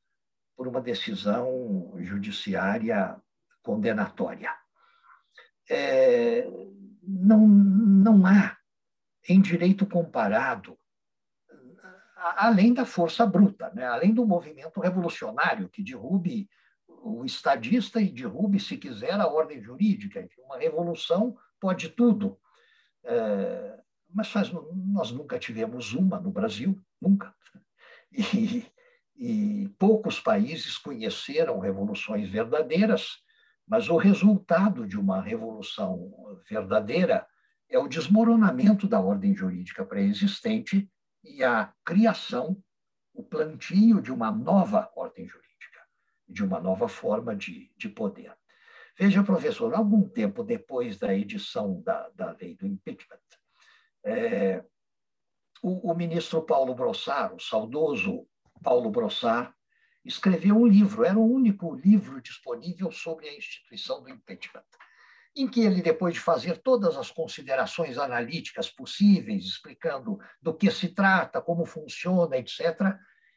[0.56, 3.16] por uma decisão judiciária
[3.62, 4.52] condenatória.
[5.70, 6.46] É,
[7.02, 8.53] não, não há
[9.28, 10.78] em direito comparado,
[12.16, 13.86] além da força bruta, né?
[13.86, 16.48] além do movimento revolucionário que derrube
[16.86, 20.26] o estadista e derrube, se quiser, a ordem jurídica.
[20.38, 22.38] Uma revolução pode tudo.
[23.04, 27.34] É, mas faz, nós nunca tivemos uma no Brasil, nunca.
[28.16, 28.64] E,
[29.16, 33.18] e poucos países conheceram revoluções verdadeiras,
[33.66, 37.26] mas o resultado de uma revolução verdadeira
[37.68, 40.88] é o desmoronamento da ordem jurídica pré-existente
[41.22, 42.62] e a criação,
[43.12, 45.80] o plantio de uma nova ordem jurídica,
[46.28, 48.36] de uma nova forma de, de poder.
[48.98, 53.18] Veja, professor, algum tempo depois da edição da, da lei do impeachment,
[54.04, 54.64] é,
[55.62, 58.26] o, o, ministro Paulo Brossar, o saudoso
[58.62, 59.54] Paulo Brossar,
[60.04, 64.64] escreveu um livro, era o único livro disponível sobre a instituição do impeachment
[65.36, 70.88] em que ele, depois de fazer todas as considerações analíticas possíveis, explicando do que se
[70.88, 72.96] trata, como funciona, etc.,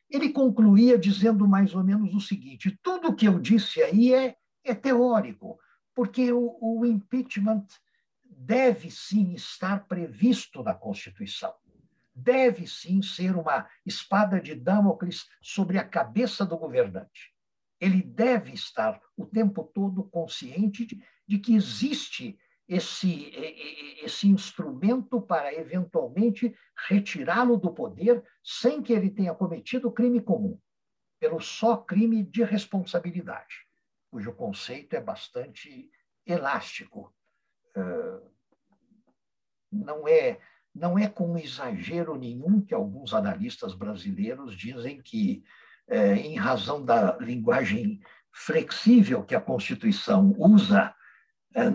[0.09, 4.35] ele concluía dizendo mais ou menos o seguinte: tudo o que eu disse aí é,
[4.63, 5.59] é teórico,
[5.93, 7.65] porque o, o impeachment
[8.23, 11.53] deve sim estar previsto na Constituição.
[12.15, 17.33] Deve sim ser uma espada de Damocles sobre a cabeça do governante.
[17.79, 23.31] Ele deve estar o tempo todo consciente de, de que existe esse,
[24.03, 26.55] esse instrumento para eventualmente
[26.87, 30.59] retirá-lo do poder sem que ele tenha cometido crime comum,
[31.19, 33.65] pelo só crime de responsabilidade,
[34.11, 35.89] cujo conceito é bastante
[36.25, 37.13] elástico.
[39.71, 40.39] Não é,
[40.73, 45.43] não é com exagero nenhum que alguns analistas brasileiros dizem que,
[45.89, 50.93] em razão da linguagem flexível que a Constituição usa,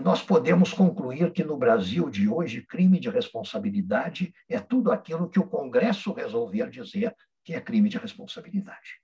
[0.01, 5.39] nós podemos concluir que no Brasil de hoje, crime de responsabilidade é tudo aquilo que
[5.39, 9.01] o Congresso resolver dizer que é crime de responsabilidade.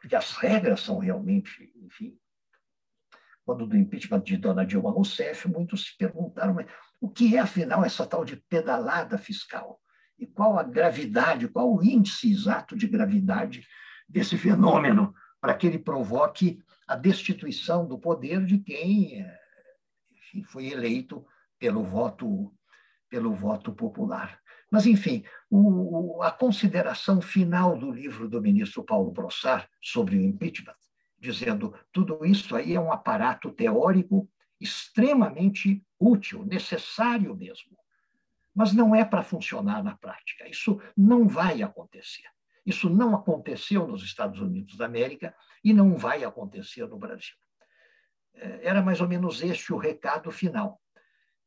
[0.00, 2.16] Porque as regras são realmente, enfim.
[3.44, 6.66] Quando do impeachment de Dona Dilma Rousseff, muitos se perguntaram mas
[7.00, 9.80] o que é, afinal, essa tal de pedalada fiscal?
[10.18, 13.66] E qual a gravidade, qual o índice exato de gravidade
[14.08, 19.38] desse fenômeno para que ele provoque a destituição do poder de quem é,
[20.36, 21.24] enfim, foi eleito
[21.58, 22.52] pelo voto,
[23.08, 24.40] pelo voto popular.
[24.70, 30.74] Mas, enfim, o, a consideração final do livro do ministro Paulo Brossard sobre o impeachment,
[31.18, 34.28] dizendo tudo isso aí é um aparato teórico
[34.60, 37.76] extremamente útil, necessário mesmo,
[38.54, 40.48] mas não é para funcionar na prática.
[40.48, 42.24] Isso não vai acontecer.
[42.64, 47.36] Isso não aconteceu nos Estados Unidos da América e não vai acontecer no Brasil.
[48.62, 50.80] Era mais ou menos este o recado final.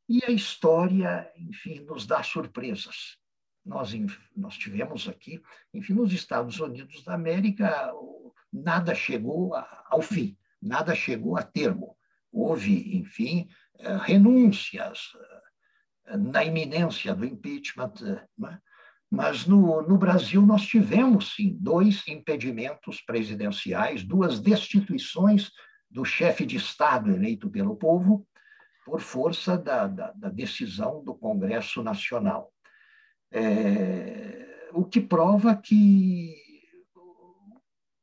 [0.07, 3.17] E a história, enfim, nos dá surpresas.
[3.65, 3.91] Nós,
[4.35, 5.41] nós tivemos aqui,
[5.73, 7.93] enfim, nos Estados Unidos da América,
[8.51, 9.53] nada chegou
[9.85, 11.95] ao fim, nada chegou a termo.
[12.31, 13.47] Houve, enfim,
[13.77, 15.11] é, renúncias,
[16.17, 17.93] na iminência do impeachment.
[18.37, 18.59] Né?
[19.09, 25.51] Mas no, no Brasil nós tivemos, sim, dois impedimentos presidenciais, duas destituições
[25.89, 28.27] do chefe de Estado eleito pelo povo
[28.85, 32.53] por força da, da, da decisão do Congresso Nacional.
[33.31, 36.35] É, o que prova que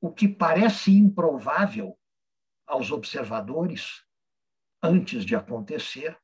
[0.00, 1.98] o que parece improvável
[2.66, 4.04] aos observadores
[4.82, 6.16] antes de acontecer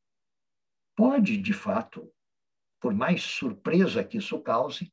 [0.95, 2.13] pode, de fato,
[2.81, 4.93] por mais surpresa que isso cause,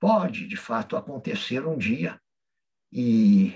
[0.00, 2.20] pode, de fato, acontecer um dia.
[2.92, 3.54] E,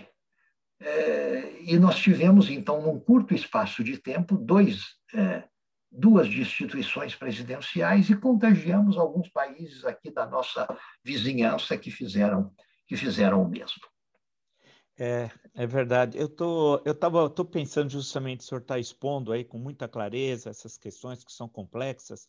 [0.80, 5.44] é, e nós tivemos, então, num curto espaço de tempo, dois, é,
[5.90, 10.66] duas destituições presidenciais e contagiamos alguns países aqui da nossa
[11.02, 12.52] vizinhança que fizeram,
[12.86, 13.82] que fizeram o mesmo.
[14.98, 16.16] É, é verdade.
[16.18, 16.94] Eu tô, eu
[17.30, 21.48] tô pensando justamente, o senhor está expondo aí com muita clareza essas questões que são
[21.48, 22.28] complexas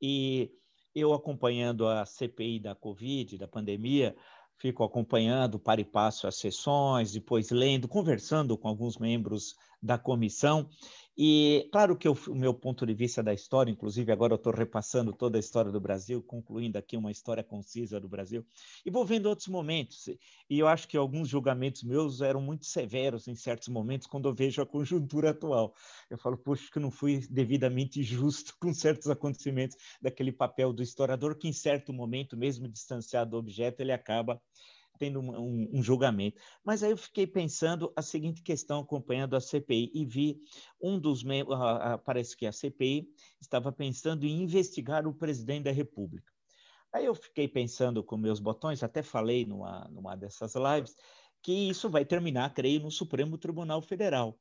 [0.00, 0.50] e
[0.94, 4.16] eu acompanhando a CPI da Covid, da pandemia,
[4.58, 10.68] fico acompanhando para e passo as sessões, depois lendo, conversando com alguns membros da comissão
[11.16, 15.12] e claro que o meu ponto de vista da história, inclusive agora eu estou repassando
[15.12, 18.44] toda a história do Brasil, concluindo aqui uma história concisa do Brasil,
[18.84, 20.08] e vou vendo outros momentos.
[20.08, 24.34] E eu acho que alguns julgamentos meus eram muito severos em certos momentos quando eu
[24.34, 25.74] vejo a conjuntura atual.
[26.10, 31.38] Eu falo, poxa, que não fui devidamente justo com certos acontecimentos daquele papel do historiador
[31.38, 34.40] que em certo momento, mesmo distanciado do objeto, ele acaba
[34.96, 36.40] tendo um, um, um, julgamento.
[36.64, 40.40] Mas aí eu fiquei pensando a seguinte questão, acompanhando a CPI, e vi
[40.80, 41.58] um dos membros,
[42.04, 43.08] parece que a CPI
[43.40, 46.32] estava pensando em investigar o presidente da República.
[46.92, 50.96] Aí eu fiquei pensando com meus botões, até falei numa, numa dessas lives,
[51.42, 54.38] que isso vai terminar, creio, no Supremo Tribunal Federal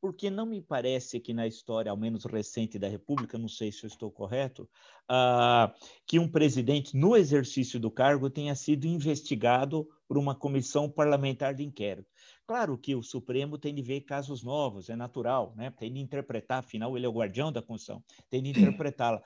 [0.00, 3.84] porque não me parece que na história, ao menos recente da República, não sei se
[3.84, 4.68] eu estou correto,
[5.10, 5.72] uh,
[6.06, 11.64] que um presidente, no exercício do cargo, tenha sido investigado por uma comissão parlamentar de
[11.64, 12.08] inquérito.
[12.46, 15.70] Claro que o Supremo tem de ver casos novos, é natural, né?
[15.70, 19.22] tem de interpretar, afinal, ele é o guardião da Constituição, tem de interpretá-la.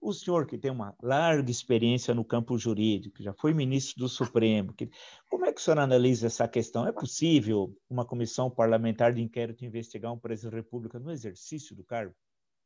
[0.00, 4.72] O senhor, que tem uma larga experiência no campo jurídico, já foi ministro do Supremo,
[4.72, 4.88] que,
[5.28, 6.86] como é que o senhor analisa essa questão?
[6.86, 11.84] É possível uma comissão parlamentar de inquérito investigar um presidente da República no exercício do
[11.84, 12.14] cargo?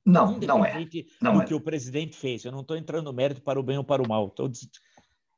[0.07, 0.87] Não, não é.
[1.21, 1.45] Não do é.
[1.47, 2.45] que o presidente fez.
[2.45, 4.31] Eu não estou entrando no mérito para o bem ou para o mal.
[4.31, 4.49] Tô...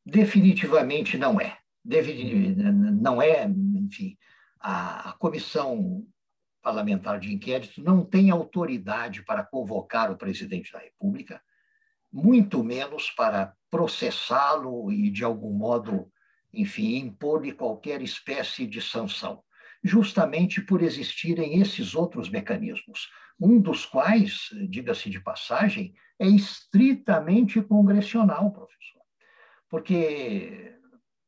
[0.05, 1.57] Definitivamente não é.
[1.85, 4.19] Deve, não é, enfim,
[4.59, 6.05] a, a comissão
[6.61, 11.41] parlamentar de inquérito não tem autoridade para convocar o presidente da República,
[12.17, 16.11] muito menos para processá-lo e, de algum modo,
[16.51, 19.43] enfim, impor-lhe qualquer espécie de sanção,
[19.85, 28.51] justamente por existirem esses outros mecanismos, um dos quais, diga-se de passagem, é estritamente congressional,
[28.51, 29.03] professor.
[29.69, 30.75] Porque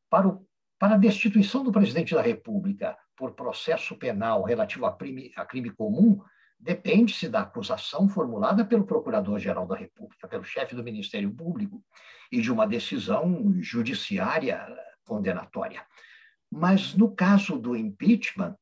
[0.08, 0.46] para, o,
[0.78, 5.68] para a destituição do presidente da República por processo penal relativo a crime, a crime
[5.68, 6.22] comum,
[6.58, 11.84] depende-se da acusação formulada pelo Procurador-Geral da República, pelo chefe do Ministério Público,
[12.30, 14.66] e de uma decisão judiciária
[15.04, 15.86] condenatória.
[16.50, 18.58] Mas, no caso do impeachment,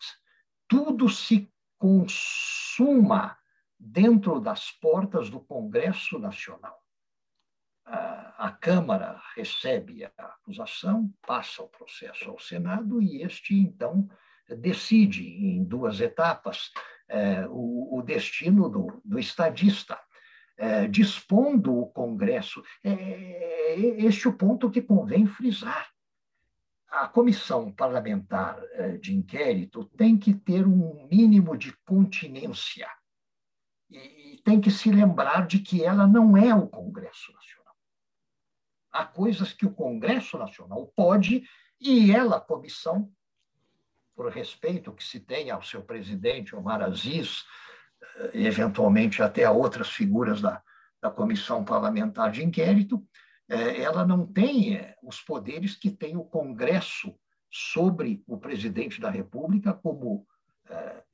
[0.68, 3.36] tudo se consuma
[3.78, 6.82] dentro das portas do Congresso Nacional.
[7.84, 14.08] A Câmara recebe a acusação, passa o processo ao Senado e este, então,
[14.54, 16.70] decide em duas etapas
[17.08, 19.98] é, o, o, destino do, do estadista,
[20.56, 22.62] é, dispondo o Congresso.
[22.82, 25.88] É, este é o ponto que convém frisar.
[26.88, 32.88] A comissão parlamentar é, de inquérito tem que ter um mínimo de continência
[33.90, 37.74] e tem que se lembrar de que ela não é o Congresso Nacional.
[38.90, 41.44] Há coisas que o Congresso Nacional pode
[41.80, 43.12] e ela, comissão,
[44.16, 47.44] por respeito que se tem ao seu presidente, Omar Aziz,
[48.32, 50.62] e eh, eventualmente até a outras figuras da,
[51.00, 53.06] da comissão parlamentar de inquérito,
[53.46, 57.14] eh, ela não tem eh, os poderes que tem o Congresso
[57.52, 60.26] sobre o presidente da República como,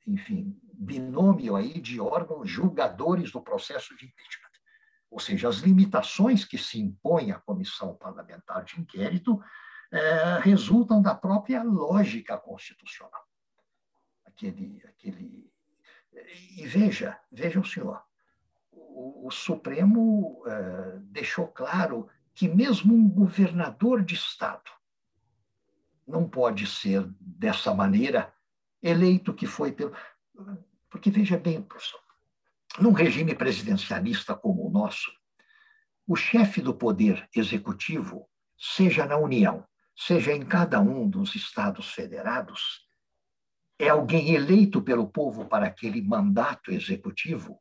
[0.07, 4.49] enfim, binômio aí de órgãos julgadores do processo de impeachment.
[5.11, 9.39] Ou seja, as limitações que se impõem à comissão parlamentar de inquérito
[9.93, 13.23] é, resultam da própria lógica constitucional.
[14.25, 15.53] Aquele, aquele...
[16.57, 18.03] E veja, veja o senhor,
[18.71, 24.71] o, o Supremo é, deixou claro que mesmo um governador de Estado
[26.07, 28.33] não pode ser dessa maneira
[28.81, 29.95] eleito que foi pelo.
[30.89, 32.01] Porque veja bem, professor,
[32.79, 35.11] num regime presidencialista como o nosso,
[36.07, 38.27] o chefe do poder executivo,
[38.57, 39.65] seja na União,
[39.95, 42.87] seja em cada um dos estados federados,
[43.77, 47.59] é alguém eleito pelo povo para aquele mandato executivo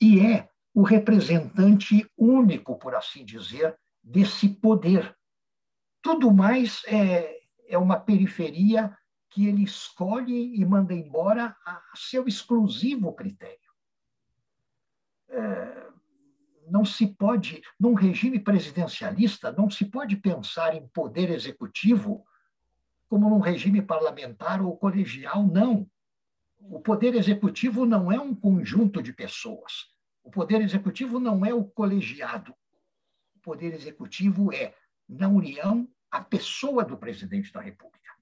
[0.00, 5.16] e é o representante único, por assim dizer, desse poder.
[6.00, 8.96] Tudo mais é, é uma periferia
[9.30, 13.58] que ele escolhe e manda embora a seu exclusivo critério.
[15.28, 15.87] É,
[16.70, 22.24] não se pode, num regime presidencialista, não se pode pensar em poder executivo
[23.08, 25.90] como num regime parlamentar ou colegial, não.
[26.60, 29.86] O poder executivo não é um conjunto de pessoas.
[30.22, 32.54] O poder executivo não é o colegiado.
[33.34, 34.74] O poder executivo é,
[35.08, 38.12] na União, a pessoa do presidente da República.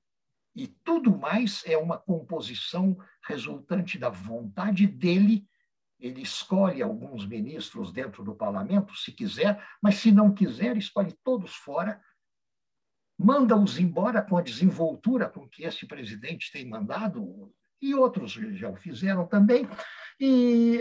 [0.55, 5.47] E tudo mais é uma composição resultante da vontade dele.
[5.99, 11.55] Ele escolhe alguns ministros dentro do parlamento, se quiser, mas se não quiser, escolhe todos
[11.55, 12.01] fora,
[13.19, 18.77] manda-os embora com a desenvoltura com que esse presidente tem mandado, e outros já o
[18.77, 19.67] fizeram também,
[20.21, 20.81] e,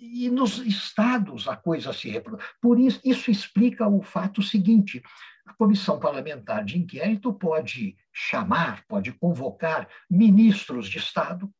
[0.00, 2.44] e nos estados a coisa se reproduz.
[2.60, 5.02] Por isso, isso explica o fato seguinte:
[5.44, 11.52] a comissão parlamentar de inquérito pode chamar, pode convocar ministros de Estado.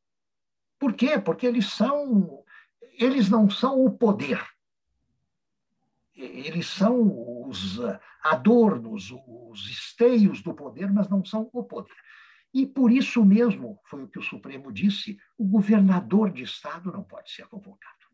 [0.79, 1.19] Por quê?
[1.19, 2.45] Porque eles são,
[2.99, 4.45] eles não são o poder.
[6.15, 7.79] Eles são os
[8.23, 11.93] adornos, os esteios do poder, mas não são o poder.
[12.55, 17.03] E por isso mesmo, foi o que o Supremo disse, o governador de Estado não
[17.03, 18.07] pode ser convocado.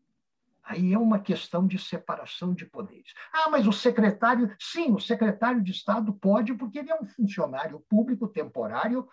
[0.63, 3.13] Aí é uma questão de separação de poderes.
[3.33, 7.79] Ah, mas o secretário, sim, o secretário de Estado pode, porque ele é um funcionário
[7.89, 9.07] público temporário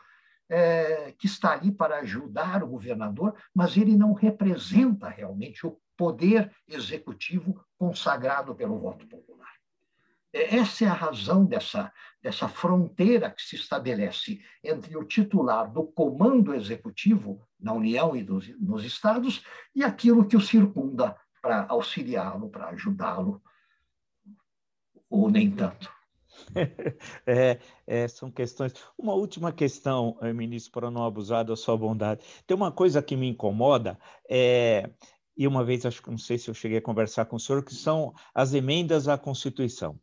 [0.50, 6.52] é, que está ali para ajudar o governador, mas ele não representa realmente o poder
[6.66, 9.48] executivo consagrado pelo voto popular.
[10.32, 15.84] É, essa é a razão dessa, dessa fronteira que se estabelece entre o titular do
[15.84, 19.44] comando executivo na União e dos, nos estados
[19.74, 23.40] e aquilo que o circunda para auxiliá-lo, para ajudá-lo,
[25.08, 25.99] ou nem tanto.
[27.26, 28.72] É, é, são questões.
[28.98, 32.22] Uma última questão, eh, ministro, para não abusar da sua bondade.
[32.46, 34.90] Tem uma coisa que me incomoda, é,
[35.36, 37.64] e uma vez, acho que não sei se eu cheguei a conversar com o senhor,
[37.64, 39.98] que são as emendas à Constituição.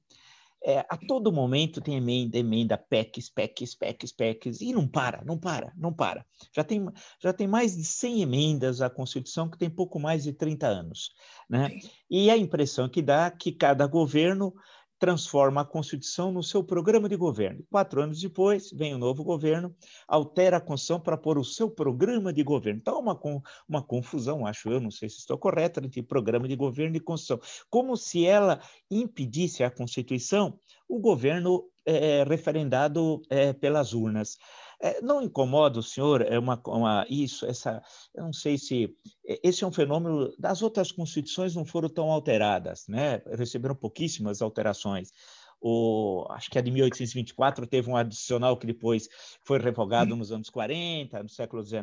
[0.64, 5.38] É, a todo momento tem emenda, emenda, PECs, PECs, PECs, PECs, e não para, não
[5.38, 6.26] para, não para.
[6.52, 6.86] Já tem,
[7.22, 11.12] já tem mais de 100 emendas à Constituição, que tem pouco mais de 30 anos.
[11.48, 11.80] Né?
[12.10, 14.54] E a impressão que dá é que cada governo
[15.00, 17.64] transforma a Constituição no seu programa de governo.
[17.70, 19.76] Quatro anos depois, vem o novo governo,
[20.08, 22.80] altera a Constituição para pôr o seu programa de governo.
[22.80, 23.20] Então, uma,
[23.68, 27.66] uma confusão, acho eu, não sei se estou correto, entre programa de governo e Constituição.
[27.70, 34.38] Como se ela impedisse a Constituição, o governo é, referendado é, pelas urnas.
[34.80, 37.82] É, não incomoda o senhor é uma, uma, isso, essa,
[38.14, 42.88] eu não sei se esse é um fenômeno das outras constituições não foram tão alteradas,
[42.88, 43.22] né?
[43.36, 45.12] Receberam pouquíssimas alterações.
[45.60, 49.10] O, acho que a de 1824 teve um adicional que depois
[49.44, 51.82] foi revogado nos anos 40, no século XIX,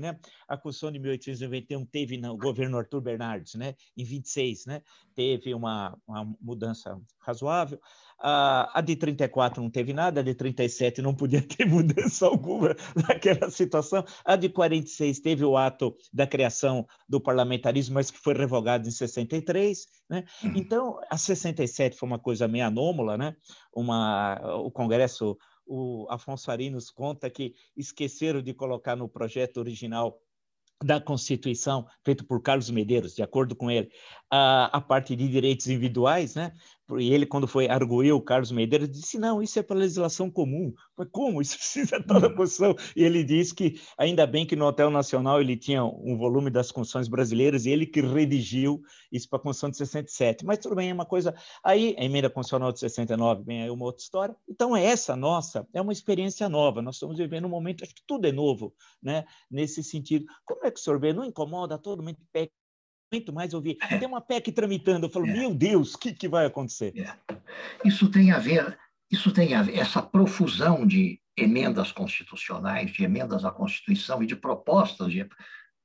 [0.00, 0.18] né?
[0.48, 3.74] A Constituição de 1891 teve no governo Arthur Bernardes, né?
[3.96, 4.82] Em 26, né?
[5.14, 7.80] Teve uma, uma mudança razoável.
[8.18, 12.76] A, a de 34 não teve nada, a de 37 não podia ter mudança alguma
[13.08, 14.04] naquela situação.
[14.24, 18.90] A de 46 teve o ato da criação do parlamentarismo, mas que foi revogado em
[18.90, 19.86] 63.
[20.08, 20.24] Né?
[20.42, 20.52] Uhum.
[20.56, 23.36] Então, a 67 foi uma coisa meio anômala, né?
[23.74, 25.36] uma, o Congresso,
[25.66, 30.18] o Afonso Arinos conta que esqueceram de colocar no projeto original
[30.82, 33.90] da Constituição, feito por Carlos Medeiros, de acordo com ele,
[34.30, 36.52] a, a parte de direitos individuais, né?
[36.98, 40.72] E ele, quando foi arguir o Carlos Medeiros, disse: não, isso é para legislação comum.
[40.96, 41.40] Mas como?
[41.42, 42.74] Isso precisa estar na Constituição.
[42.96, 46.70] E ele disse que, ainda bem que no Hotel Nacional ele tinha um volume das
[46.70, 50.44] Constituições brasileiras e ele que redigiu isso para a Constituição de 67.
[50.44, 51.34] Mas tudo bem, é uma coisa.
[51.64, 54.36] Aí, a emenda constitucional de 69, vem aí uma outra história.
[54.48, 56.82] Então, é essa nossa, é uma experiência nova.
[56.82, 59.24] Nós estamos vivendo um momento, acho que tudo é novo, né?
[59.50, 60.26] Nesse sentido.
[60.44, 61.12] Como é que o senhor vê?
[61.12, 62.18] Não incomoda todo mundo
[63.12, 63.76] muito mais ouvir.
[63.82, 63.98] É.
[63.98, 65.06] Tem uma PEC tramitando.
[65.06, 65.32] Eu falo, é.
[65.32, 66.94] meu Deus, o que, que vai acontecer?
[66.96, 67.36] É.
[67.84, 68.78] Isso tem a ver,
[69.10, 74.36] isso tem a ver, essa profusão de emendas constitucionais, de emendas à Constituição e de
[74.36, 75.28] propostas, de,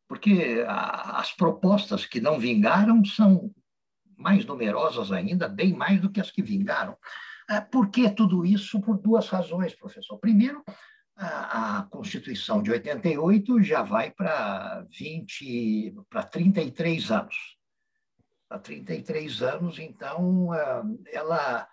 [0.07, 3.51] porque a, as propostas que não vingaram são
[4.17, 6.97] mais numerosas ainda, bem mais do que as que vingaram.
[7.49, 8.81] É, por que tudo isso?
[8.81, 10.17] Por duas razões, professor.
[10.17, 10.63] Primeiro,
[11.17, 17.35] a, a Constituição de 88 já vai para 20, para 33 anos.
[18.49, 20.49] há 33 anos, então
[21.11, 21.67] ela,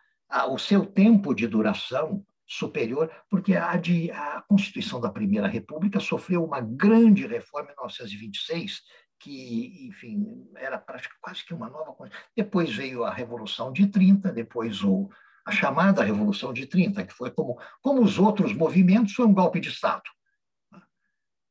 [0.49, 6.45] o seu tempo de duração superior, porque a, de, a Constituição da Primeira República sofreu
[6.45, 8.81] uma grande reforma em 1926,
[9.21, 10.27] que, enfim,
[10.57, 10.83] era
[11.21, 11.95] quase que uma nova
[12.37, 15.09] Depois veio a Revolução de 30, depois o,
[15.45, 19.61] a chamada Revolução de 30, que foi como, como os outros movimentos, foi um golpe
[19.61, 20.03] de Estado.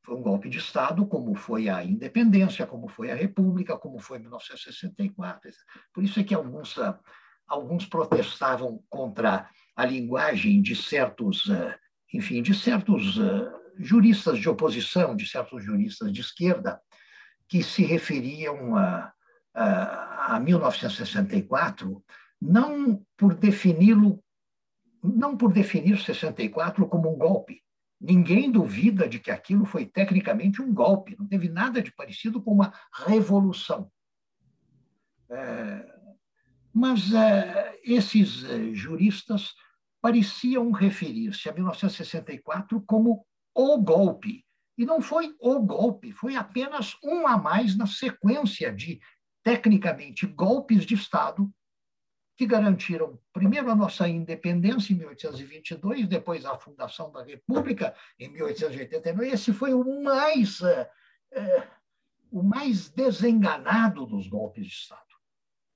[0.04, 4.18] Foi um golpe de Estado, como foi a independência, como foi a República, como foi
[4.18, 5.50] 1964.
[5.94, 6.98] Por isso é que alguns, ah,
[7.46, 11.78] alguns protestavam contra a linguagem de certos, ah,
[12.12, 16.80] enfim, de certos ah, juristas de oposição, de certos juristas de esquerda,
[17.48, 19.12] que se referiam a,
[19.54, 22.04] a, a 1964,
[22.44, 24.22] não por defini-lo,
[25.02, 27.64] não por definir 64 como um golpe,
[28.06, 32.52] Ninguém duvida de que aquilo foi tecnicamente um golpe, não teve nada de parecido com
[32.52, 33.90] uma revolução.
[35.30, 35.86] É,
[36.70, 39.54] mas é, esses é, juristas
[40.02, 43.24] pareciam referir-se a 1964 como
[43.54, 44.44] o golpe.
[44.76, 49.00] E não foi o golpe, foi apenas um a mais na sequência de,
[49.42, 51.50] tecnicamente, golpes de Estado
[52.36, 59.28] que garantiram, primeiro, a nossa independência em 1822, depois a fundação da República em 1889.
[59.28, 61.68] Esse foi o mais, é,
[62.30, 65.00] o mais desenganado dos golpes de Estado,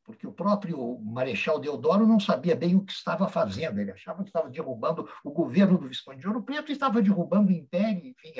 [0.02, 3.78] porque o próprio Marechal Deodoro não sabia bem o que estava fazendo.
[3.78, 7.50] Ele achava que estava derrubando o governo do Visconde de Ouro Preto e estava derrubando
[7.50, 8.04] o império.
[8.04, 8.32] Enfim,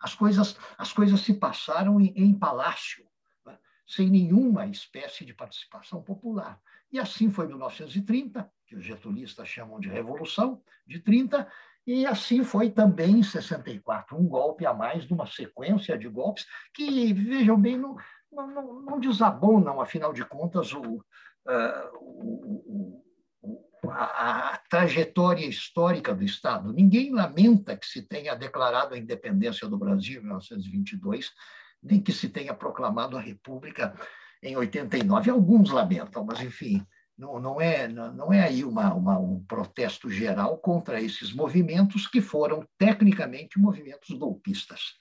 [0.00, 3.04] as coisas, as coisas se passaram em, em palácio,
[3.44, 3.58] né?
[3.86, 6.58] sem nenhuma espécie de participação popular.
[6.92, 11.46] E assim foi 1930, que os getulistas chamam de Revolução de 30,
[11.86, 16.44] e assim foi também em 64, um golpe a mais de uma sequência de golpes
[16.74, 17.96] que, vejam bem, não,
[18.32, 23.02] não, não desabonam, afinal de contas, o, uh, o,
[23.42, 26.72] o, a, a, trajetória histórica do Estado.
[26.72, 31.32] Ninguém lamenta que se tenha declarado a independência do Brasil em 1922,
[31.80, 33.94] nem que se tenha proclamado a República
[34.42, 35.30] em 89.
[35.30, 36.84] Alguns lamentam, mas, enfim,
[37.16, 42.20] não, não, é, não é aí uma, uma, um protesto geral contra esses movimentos que
[42.20, 44.94] foram, tecnicamente, movimentos golpistas.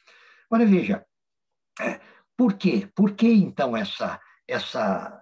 [0.49, 1.05] Agora, veja,
[1.81, 1.99] é,
[2.37, 2.89] por quê?
[2.95, 5.19] Por que, então, essa, essa,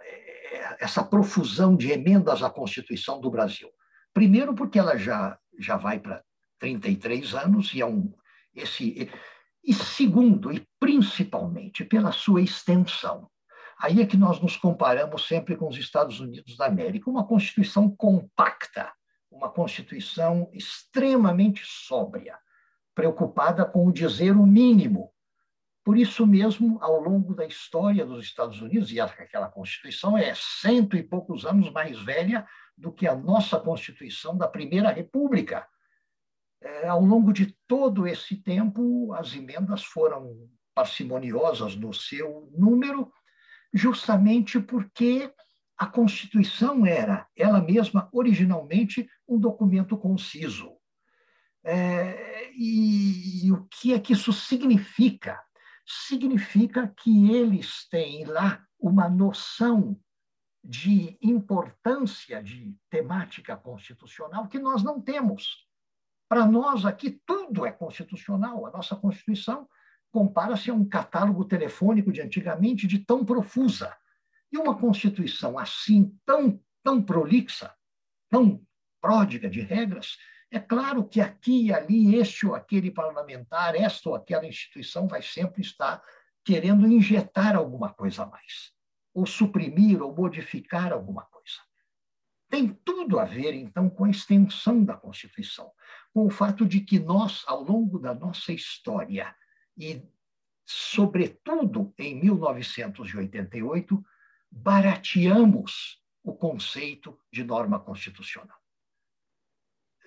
[0.80, 3.70] essa profusão de emendas à Constituição do Brasil?
[4.14, 6.24] Primeiro, porque ela já, já vai para
[6.60, 8.14] 33 anos e é um.
[8.54, 9.10] Esse,
[9.64, 13.30] e segundo, e principalmente, pela sua extensão.
[13.80, 17.90] Aí é que nós nos comparamos sempre com os Estados Unidos da América, uma Constituição
[17.90, 18.94] compacta,
[19.30, 22.38] uma Constituição extremamente sóbria,
[22.96, 25.12] preocupada com o dizer o mínimo.
[25.84, 30.96] Por isso mesmo, ao longo da história dos Estados Unidos, e aquela Constituição é cento
[30.96, 32.48] e poucos anos mais velha
[32.78, 35.68] do que a nossa Constituição da Primeira República.
[36.62, 43.12] É, ao longo de todo esse tempo, as emendas foram parcimoniosas no seu número,
[43.74, 45.34] justamente porque
[45.78, 50.78] a Constituição era, ela mesma, originalmente, um documento conciso.
[51.66, 55.42] É, e, e o que é que isso significa?
[55.86, 60.00] Significa que eles têm lá uma noção
[60.64, 65.68] de importância de temática constitucional que nós não temos.
[66.30, 68.66] Para nós aqui tudo é constitucional.
[68.66, 69.68] A nossa Constituição
[70.14, 73.98] compara-se a um catálogo telefônico de antigamente de tão profusa.
[74.52, 77.74] E uma Constituição assim, tão, tão prolixa,
[78.30, 78.64] tão
[79.02, 80.16] pródiga de regras,
[80.52, 85.24] é claro que aqui e ali, este ou aquele parlamentar, esta ou aquela instituição vai
[85.24, 86.00] sempre estar
[86.46, 88.72] querendo injetar alguma coisa a mais,
[89.16, 91.58] ou suprimir ou modificar alguma coisa.
[92.52, 95.72] Tem tudo a ver, então, com a extensão da Constituição,
[96.14, 99.36] com o fato de que nós, ao longo da nossa história,
[99.78, 100.02] e,
[100.66, 104.04] sobretudo, em 1988,
[104.50, 108.58] barateamos o conceito de norma constitucional.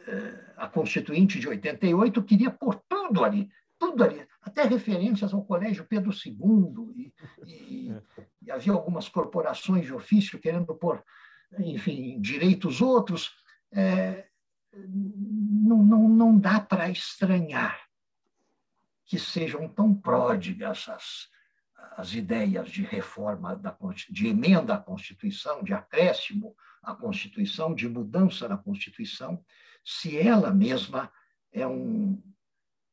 [0.07, 5.85] Eh, a Constituinte de 88 queria pôr tudo ali, tudo ali, até referências ao Colégio
[5.85, 7.13] Pedro II, e,
[7.45, 7.93] e,
[8.43, 11.05] e havia algumas corporações de ofício querendo pôr,
[11.59, 13.35] enfim, direitos outros.
[13.73, 14.29] É,
[14.73, 17.86] não, não, não dá para estranhar
[19.07, 21.29] que sejam tão pródigas as,
[21.97, 23.77] as ideias de reforma, da,
[24.11, 29.43] de emenda à Constituição, de acréscimo à Constituição, de mudança na Constituição,
[29.85, 31.13] se ela mesma
[31.53, 32.21] é um,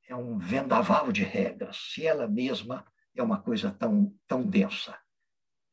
[0.07, 2.85] é um vendaval de regras, se ela mesma
[3.15, 4.97] é uma coisa tão, tão densa.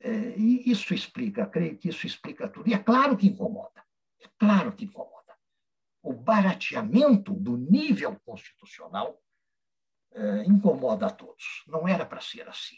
[0.01, 2.69] É, e isso explica, creio que isso explica tudo.
[2.69, 3.85] E é claro que incomoda,
[4.21, 5.37] é claro que incomoda.
[6.03, 9.21] O barateamento do nível constitucional
[10.13, 11.63] é, incomoda a todos.
[11.67, 12.77] Não era para ser assim.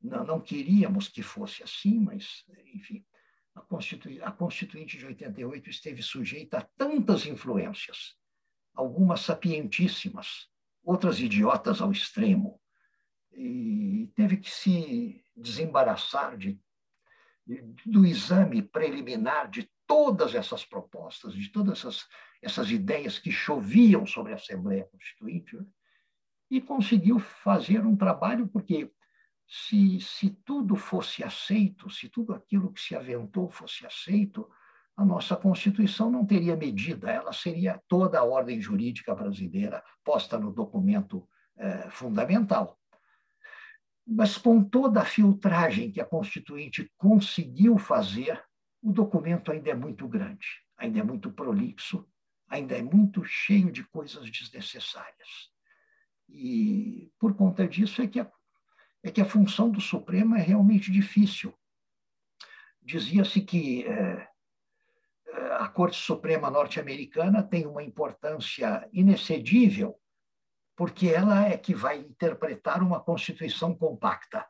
[0.00, 2.44] Não, não, queríamos que fosse assim, mas,
[2.74, 3.04] enfim,
[3.54, 8.14] a, Constitui a Constituinte de 88 esteve sujeita a tantas influências,
[8.74, 10.48] algumas sapientíssimas,
[10.84, 12.60] outras idiotas ao extremo,
[13.32, 16.58] e teve que se desembaraçar de,
[17.84, 22.06] do exame preliminar de todas essas propostas, de todas essas,
[22.42, 25.66] essas ideias que choviam sobre a Assembleia Constituinte, né?
[26.50, 28.90] E conseguiu fazer um trabalho, porque
[29.48, 34.48] se, se tudo fosse aceito, se tudo aquilo que se aventou fosse aceito,
[34.96, 40.50] a nossa Constituição não teria medida, ela seria toda a ordem jurídica brasileira posta no
[40.50, 41.28] documento
[41.58, 42.78] eh, fundamental.
[44.06, 48.42] Mas com toda a filtragem que a Constituinte conseguiu fazer,
[48.82, 50.46] o documento ainda é muito grande,
[50.78, 52.08] ainda é muito prolixo,
[52.48, 55.50] ainda é muito cheio de coisas desnecessárias.
[56.28, 58.30] E por conta disso é que a,
[59.02, 61.54] é que a função do Supremo é realmente difícil.
[62.82, 64.28] Dizia-se que é,
[65.58, 69.98] a Corte Suprema norte-americana tem uma importância inexcedível
[70.76, 74.46] porque ela é que vai interpretar uma Constituição compacta.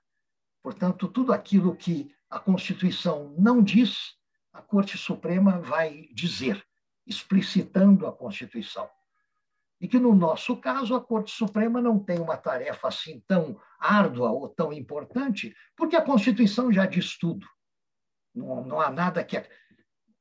[0.61, 4.17] Portanto, tudo aquilo que a Constituição não diz,
[4.53, 6.67] a Corte Suprema vai dizer,
[7.07, 8.91] explicitando a Constituição.
[9.87, 14.33] E que, no nosso caso, a Corte Suprema não tem uma tarefa assim tão árdua
[14.33, 17.47] ou tão importante, porque a Constituição já diz tudo.
[18.35, 19.41] Não, não há nada que.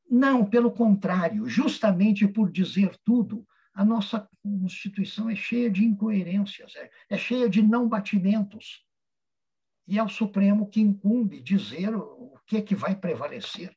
[0.07, 3.43] Não, pelo contrário, justamente por dizer tudo,
[3.73, 8.85] a nossa Constituição é cheia de incoerências, é, é cheia de não batimentos.
[9.87, 13.75] E é o Supremo que incumbe dizer o que é que vai prevalecer.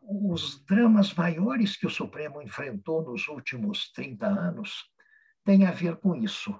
[0.00, 4.93] Os dramas maiores que o Supremo enfrentou nos últimos 30 anos
[5.44, 6.58] têm a ver com isso.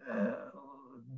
[0.00, 0.46] É,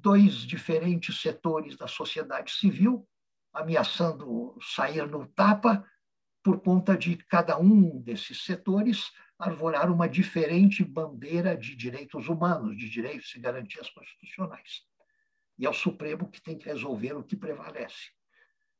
[0.00, 3.06] dois diferentes setores da sociedade civil
[3.52, 5.84] ameaçando sair no tapa
[6.42, 12.88] por conta de cada um desses setores arvorar uma diferente bandeira de direitos humanos, de
[12.88, 14.82] direitos e garantias constitucionais.
[15.58, 18.10] E é o Supremo que tem que resolver o que prevalece.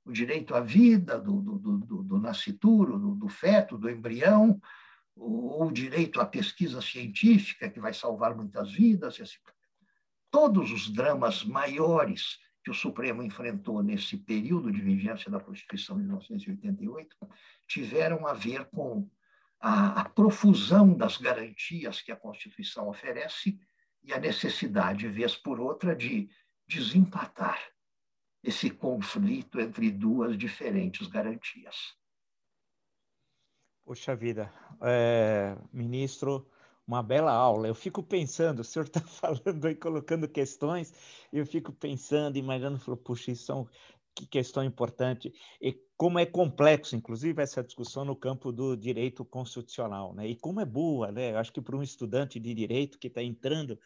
[0.04, 4.60] O direito à vida do, do, do, do nascituro, do, do feto, do embrião,
[5.20, 9.38] o direito à pesquisa científica, que vai salvar muitas vidas, e assim.
[10.30, 16.02] Todos os dramas maiores que o Supremo enfrentou nesse período de vigência da Constituição de
[16.04, 17.16] 1988
[17.66, 19.08] tiveram a ver com
[19.58, 23.58] a, a profusão das garantias que a Constituição oferece
[24.02, 26.28] e a necessidade, vez por outra, de
[26.66, 27.58] desempatar
[28.42, 31.96] esse conflito entre duas diferentes garantias.
[33.88, 36.46] Poxa vida, é, ministro,
[36.86, 37.68] uma bela aula.
[37.68, 40.92] Eu fico pensando, o senhor está falando aí, colocando questões,
[41.32, 43.66] eu fico pensando, imaginando, falou, puxa, isso são
[44.14, 50.14] que questão importante e como é complexo, inclusive, essa discussão no campo do direito constitucional,
[50.14, 50.26] né?
[50.28, 51.32] E como é boa, né?
[51.32, 53.78] Eu acho que para um estudante de direito que está entrando,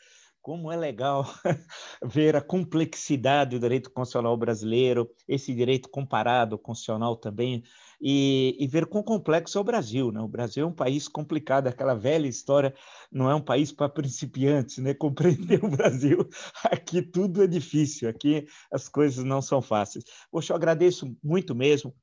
[0.43, 1.25] como é legal
[2.05, 7.63] ver a complexidade do direito constitucional brasileiro, esse direito comparado constitucional também,
[8.05, 10.11] e, e, ver quão complexo é o Brasil.
[10.11, 10.21] Né?
[10.21, 12.75] O Brasil é um país complicado, aquela velha história,
[13.13, 14.93] não é um país para principiantes, né?
[14.99, 16.29] compreender o Brasil,
[16.65, 20.05] aqui tudo é difícil, aqui as coisas não são fáceis.
[20.33, 21.95] Poxa, eu agradeço muito mesmo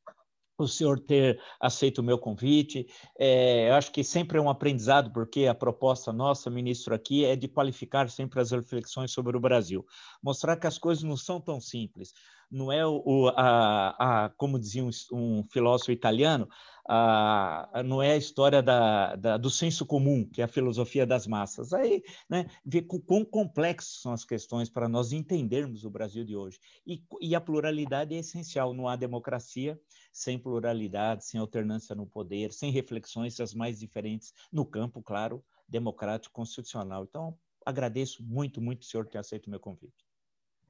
[0.64, 2.88] o senhor ter aceito o meu convite.
[3.18, 7.36] É, eu acho que sempre é um aprendizado, porque a proposta nossa, ministro, aqui é
[7.36, 9.86] de qualificar sempre as reflexões sobre o Brasil,
[10.22, 12.14] mostrar que as coisas não são tão simples
[12.52, 16.48] não é o, a, a, como dizia um, um filósofo italiano,
[16.88, 21.28] a, não é a história da, da, do senso comum, que é a filosofia das
[21.28, 21.72] massas.
[21.72, 26.60] Aí, né, ver quão complexas são as questões para nós entendermos o Brasil de hoje.
[26.88, 28.74] E, e a pluralidade é essencial.
[28.74, 29.80] Não há democracia
[30.12, 36.34] sem pluralidade, sem alternância no poder, sem reflexões as mais diferentes no campo, claro, democrático,
[36.34, 37.06] constitucional.
[37.08, 40.09] Então, agradeço muito, muito o senhor ter aceito o meu convite.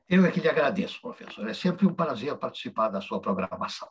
[0.09, 1.47] Eu é que lhe agradeço, professor.
[1.47, 3.87] É sempre um prazer participar da sua programação.